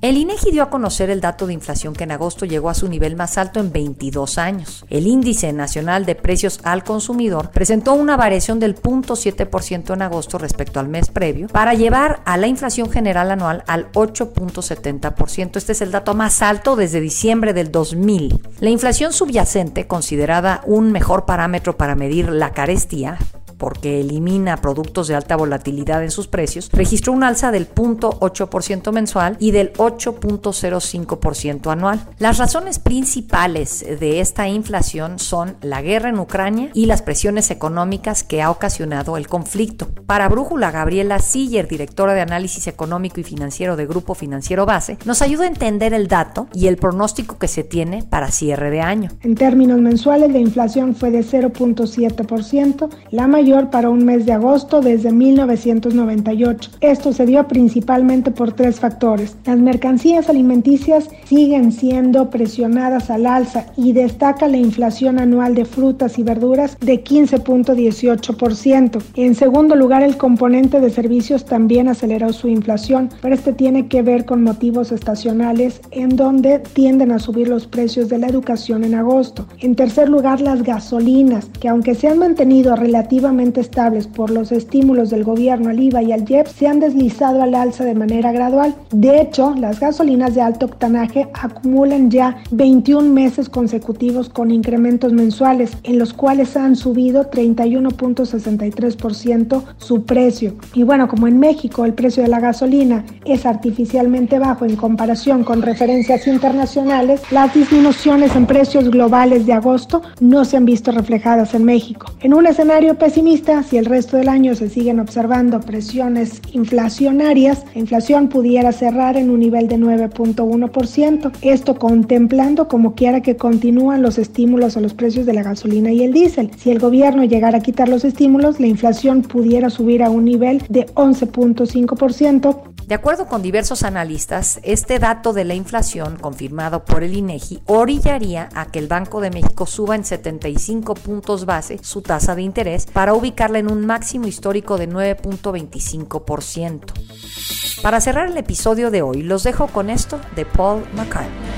El 0.00 0.16
INEGI 0.16 0.52
dio 0.52 0.62
a 0.62 0.70
conocer 0.70 1.10
el 1.10 1.20
dato 1.20 1.48
de 1.48 1.54
inflación 1.54 1.92
que 1.92 2.04
en 2.04 2.12
agosto 2.12 2.46
llegó 2.46 2.70
a 2.70 2.74
su 2.74 2.88
nivel 2.88 3.16
más 3.16 3.36
alto 3.36 3.58
en 3.58 3.72
22 3.72 4.38
años. 4.38 4.84
El 4.90 5.08
índice 5.08 5.52
nacional 5.52 6.06
de 6.06 6.14
precios 6.14 6.60
al 6.62 6.84
consumidor 6.84 7.50
presentó 7.50 7.94
una 7.94 8.16
variación 8.16 8.60
del 8.60 8.76
0.7% 8.76 9.94
en 9.94 10.02
agosto 10.02 10.38
respecto 10.38 10.78
al 10.78 10.86
mes 10.86 11.08
previo 11.08 11.48
para 11.48 11.74
llevar 11.74 12.20
a 12.26 12.36
la 12.36 12.46
inflación 12.46 12.90
general 12.90 13.32
anual 13.32 13.64
al 13.66 13.90
8.70%. 13.90 15.56
Este 15.56 15.72
es 15.72 15.80
el 15.80 15.90
dato 15.90 16.14
más 16.14 16.42
alto 16.42 16.76
desde 16.76 17.00
diciembre 17.00 17.52
del 17.52 17.72
2000. 17.72 18.40
La 18.60 18.70
inflación 18.70 19.12
subyacente, 19.12 19.88
considerada 19.88 20.62
un 20.64 20.92
mejor 20.92 21.26
parámetro 21.26 21.76
para 21.76 21.96
medir 21.96 22.28
la 22.28 22.52
carestía, 22.52 23.18
porque 23.58 24.00
elimina 24.00 24.56
productos 24.56 25.08
de 25.08 25.16
alta 25.16 25.36
volatilidad 25.36 26.02
en 26.02 26.10
sus 26.10 26.28
precios, 26.28 26.70
registró 26.72 27.12
un 27.12 27.24
alza 27.24 27.50
del 27.50 27.68
0.8% 27.68 28.92
mensual 28.92 29.36
y 29.38 29.50
del 29.50 29.72
8.05% 29.74 31.70
anual. 31.70 32.00
Las 32.18 32.38
razones 32.38 32.78
principales 32.78 33.84
de 34.00 34.20
esta 34.20 34.48
inflación 34.48 35.18
son 35.18 35.56
la 35.60 35.82
guerra 35.82 36.08
en 36.08 36.18
Ucrania 36.18 36.70
y 36.72 36.86
las 36.86 37.02
presiones 37.02 37.50
económicas 37.50 38.22
que 38.24 38.42
ha 38.42 38.50
ocasionado 38.50 39.16
el 39.16 39.28
conflicto. 39.28 39.88
Para 40.06 40.28
Brújula, 40.28 40.70
Gabriela 40.70 41.18
Siller, 41.18 41.68
directora 41.68 42.14
de 42.14 42.20
análisis 42.20 42.66
económico 42.66 43.20
y 43.20 43.24
financiero 43.24 43.76
de 43.76 43.86
Grupo 43.86 44.14
Financiero 44.14 44.66
Base, 44.66 44.98
nos 45.04 45.22
ayuda 45.22 45.44
a 45.44 45.48
entender 45.48 45.92
el 45.94 46.08
dato 46.08 46.48
y 46.54 46.68
el 46.68 46.76
pronóstico 46.76 47.38
que 47.38 47.48
se 47.48 47.64
tiene 47.64 48.04
para 48.04 48.30
cierre 48.30 48.70
de 48.70 48.80
año. 48.80 49.10
En 49.22 49.34
términos 49.34 49.80
mensuales, 49.80 50.30
la 50.32 50.38
inflación 50.38 50.94
fue 50.94 51.10
de 51.10 51.20
0.7%, 51.20 52.88
la 53.10 53.26
mayor 53.26 53.47
para 53.48 53.88
un 53.88 54.04
mes 54.04 54.26
de 54.26 54.32
agosto 54.32 54.82
desde 54.82 55.10
1998. 55.10 56.72
Esto 56.82 57.14
se 57.14 57.24
dio 57.24 57.48
principalmente 57.48 58.30
por 58.30 58.52
tres 58.52 58.78
factores. 58.78 59.38
Las 59.46 59.58
mercancías 59.58 60.28
alimenticias 60.28 61.08
siguen 61.24 61.72
siendo 61.72 62.28
presionadas 62.28 63.08
al 63.08 63.24
alza 63.24 63.64
y 63.74 63.94
destaca 63.94 64.48
la 64.48 64.58
inflación 64.58 65.18
anual 65.18 65.54
de 65.54 65.64
frutas 65.64 66.18
y 66.18 66.24
verduras 66.24 66.76
de 66.80 67.02
15.18%. 67.02 69.02
En 69.14 69.34
segundo 69.34 69.76
lugar, 69.76 70.02
el 70.02 70.18
componente 70.18 70.80
de 70.80 70.90
servicios 70.90 71.46
también 71.46 71.88
aceleró 71.88 72.34
su 72.34 72.48
inflación, 72.48 73.08
pero 73.22 73.34
este 73.34 73.54
tiene 73.54 73.88
que 73.88 74.02
ver 74.02 74.26
con 74.26 74.42
motivos 74.42 74.92
estacionales 74.92 75.80
en 75.90 76.16
donde 76.16 76.58
tienden 76.58 77.12
a 77.12 77.18
subir 77.18 77.48
los 77.48 77.66
precios 77.66 78.10
de 78.10 78.18
la 78.18 78.26
educación 78.26 78.84
en 78.84 78.94
agosto. 78.94 79.46
En 79.60 79.74
tercer 79.74 80.10
lugar, 80.10 80.42
las 80.42 80.62
gasolinas, 80.62 81.46
que 81.60 81.68
aunque 81.68 81.94
se 81.94 82.08
han 82.08 82.18
mantenido 82.18 82.76
relativamente 82.76 83.37
estables 83.38 84.06
por 84.06 84.30
los 84.30 84.52
estímulos 84.52 85.10
del 85.10 85.24
gobierno 85.24 85.70
al 85.70 85.80
IVA 85.80 86.02
y 86.02 86.12
al 86.12 86.28
IEP, 86.28 86.46
se 86.46 86.66
han 86.66 86.80
deslizado 86.80 87.42
al 87.42 87.54
alza 87.54 87.84
de 87.84 87.94
manera 87.94 88.32
gradual. 88.32 88.74
De 88.90 89.20
hecho, 89.20 89.54
las 89.56 89.80
gasolinas 89.80 90.34
de 90.34 90.42
alto 90.42 90.66
octanaje 90.66 91.28
acumulan 91.34 92.10
ya 92.10 92.36
21 92.50 93.08
meses 93.08 93.48
consecutivos 93.48 94.28
con 94.28 94.50
incrementos 94.50 95.12
mensuales, 95.12 95.78
en 95.84 95.98
los 95.98 96.12
cuales 96.12 96.56
han 96.56 96.76
subido 96.76 97.30
31.63% 97.30 99.62
su 99.78 100.04
precio. 100.04 100.54
Y 100.74 100.82
bueno, 100.82 101.08
como 101.08 101.28
en 101.28 101.38
México 101.38 101.84
el 101.84 101.94
precio 101.94 102.22
de 102.22 102.28
la 102.28 102.40
gasolina 102.40 103.04
es 103.24 103.46
artificialmente 103.46 104.38
bajo 104.38 104.64
en 104.64 104.76
comparación 104.76 105.44
con 105.44 105.62
referencias 105.62 106.26
internacionales, 106.26 107.20
las 107.30 107.54
disminuciones 107.54 108.34
en 108.34 108.46
precios 108.46 108.90
globales 108.90 109.46
de 109.46 109.52
agosto 109.52 110.02
no 110.20 110.44
se 110.44 110.56
han 110.56 110.64
visto 110.64 110.90
reflejadas 110.90 111.54
en 111.54 111.64
México. 111.64 112.06
En 112.20 112.34
un 112.34 112.46
escenario 112.46 112.96
pesimista, 112.96 113.27
si 113.36 113.76
el 113.76 113.84
resto 113.84 114.16
del 114.16 114.28
año 114.28 114.54
se 114.54 114.70
siguen 114.70 115.00
observando 115.00 115.60
presiones 115.60 116.40
inflacionarias, 116.52 117.62
la 117.74 117.80
inflación 117.80 118.28
pudiera 118.28 118.72
cerrar 118.72 119.18
en 119.18 119.28
un 119.28 119.40
nivel 119.40 119.68
de 119.68 119.76
9.1%, 119.76 121.32
esto 121.42 121.78
contemplando 121.78 122.68
como 122.68 122.94
quiera 122.94 123.20
que 123.20 123.36
continúan 123.36 124.00
los 124.00 124.16
estímulos 124.16 124.78
a 124.78 124.80
los 124.80 124.94
precios 124.94 125.26
de 125.26 125.34
la 125.34 125.42
gasolina 125.42 125.92
y 125.92 126.04
el 126.04 126.14
diésel. 126.14 126.50
Si 126.56 126.70
el 126.70 126.78
gobierno 126.78 127.22
llegara 127.24 127.58
a 127.58 127.60
quitar 127.60 127.88
los 127.88 128.04
estímulos, 128.04 128.60
la 128.60 128.66
inflación 128.66 129.20
pudiera 129.22 129.68
subir 129.68 130.02
a 130.02 130.10
un 130.10 130.24
nivel 130.24 130.62
de 130.70 130.86
11.5%. 130.94 132.78
De 132.88 132.94
acuerdo 132.94 133.26
con 133.26 133.42
diversos 133.42 133.82
analistas, 133.82 134.60
este 134.62 134.98
dato 134.98 135.34
de 135.34 135.44
la 135.44 135.52
inflación 135.52 136.16
confirmado 136.16 136.86
por 136.86 137.02
el 137.02 137.14
INEGI 137.14 137.60
orillaría 137.66 138.48
a 138.54 138.70
que 138.70 138.78
el 138.78 138.88
Banco 138.88 139.20
de 139.20 139.30
México 139.30 139.66
suba 139.66 139.94
en 139.94 140.06
75 140.06 140.94
puntos 140.94 141.44
base 141.44 141.78
su 141.82 142.00
tasa 142.00 142.34
de 142.34 142.40
interés 142.40 142.86
para 142.86 143.12
ubicarla 143.18 143.58
en 143.58 143.70
un 143.70 143.84
máximo 143.86 144.26
histórico 144.26 144.78
de 144.78 144.88
9.25%. 144.88 147.82
Para 147.82 148.00
cerrar 148.00 148.28
el 148.28 148.36
episodio 148.36 148.90
de 148.90 149.02
hoy, 149.02 149.22
los 149.22 149.44
dejo 149.44 149.68
con 149.68 149.90
esto 149.90 150.20
de 150.34 150.44
Paul 150.44 150.82
McCartney. 150.94 151.57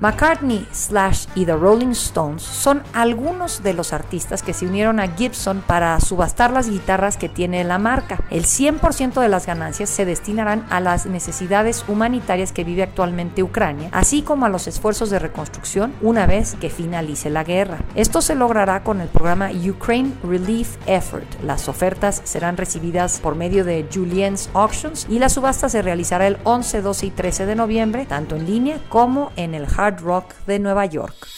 McCartney 0.00 0.64
Slash 0.70 1.26
y 1.34 1.44
The 1.44 1.56
Rolling 1.56 1.90
Stones 1.90 2.42
son 2.42 2.84
algunos 2.92 3.64
de 3.64 3.74
los 3.74 3.92
artistas 3.92 4.44
que 4.44 4.52
se 4.52 4.66
unieron 4.66 5.00
a 5.00 5.08
Gibson 5.08 5.60
para 5.66 5.98
subastar 5.98 6.52
las 6.52 6.70
guitarras 6.70 7.16
que 7.16 7.28
tiene 7.28 7.64
la 7.64 7.78
marca. 7.78 8.20
El 8.30 8.44
100% 8.44 9.20
de 9.20 9.28
las 9.28 9.46
ganancias 9.46 9.90
se 9.90 10.04
destinarán 10.04 10.64
a 10.70 10.78
las 10.78 11.06
necesidades 11.06 11.84
humanitarias 11.88 12.52
que 12.52 12.62
vive 12.62 12.84
actualmente 12.84 13.42
Ucrania, 13.42 13.88
así 13.92 14.22
como 14.22 14.46
a 14.46 14.48
los 14.48 14.68
esfuerzos 14.68 15.10
de 15.10 15.18
reconstrucción 15.18 15.92
una 16.00 16.26
vez 16.26 16.54
que 16.60 16.70
finalice 16.70 17.28
la 17.28 17.42
guerra. 17.42 17.78
Esto 17.96 18.22
se 18.22 18.36
logrará 18.36 18.84
con 18.84 19.00
el 19.00 19.08
programa 19.08 19.50
Ukraine 19.50 20.12
Relief 20.22 20.76
Effort. 20.86 21.26
Las 21.42 21.68
ofertas 21.68 22.20
serán 22.22 22.56
recibidas 22.56 23.18
por 23.18 23.34
medio 23.34 23.64
de 23.64 23.88
Julien's 23.92 24.48
Auctions 24.54 25.06
y 25.08 25.18
la 25.18 25.28
subasta 25.28 25.68
se 25.68 25.82
realizará 25.82 26.28
el 26.28 26.38
11, 26.44 26.82
12 26.82 27.06
y 27.06 27.10
13 27.10 27.46
de 27.46 27.56
noviembre, 27.56 28.06
tanto 28.06 28.36
en 28.36 28.46
línea 28.46 28.78
como 28.88 29.32
en 29.34 29.54
el 29.54 29.66
Hard 29.88 30.02
Rock 30.02 30.34
de 30.46 30.58
Nueva 30.58 30.84
York. 30.84 31.37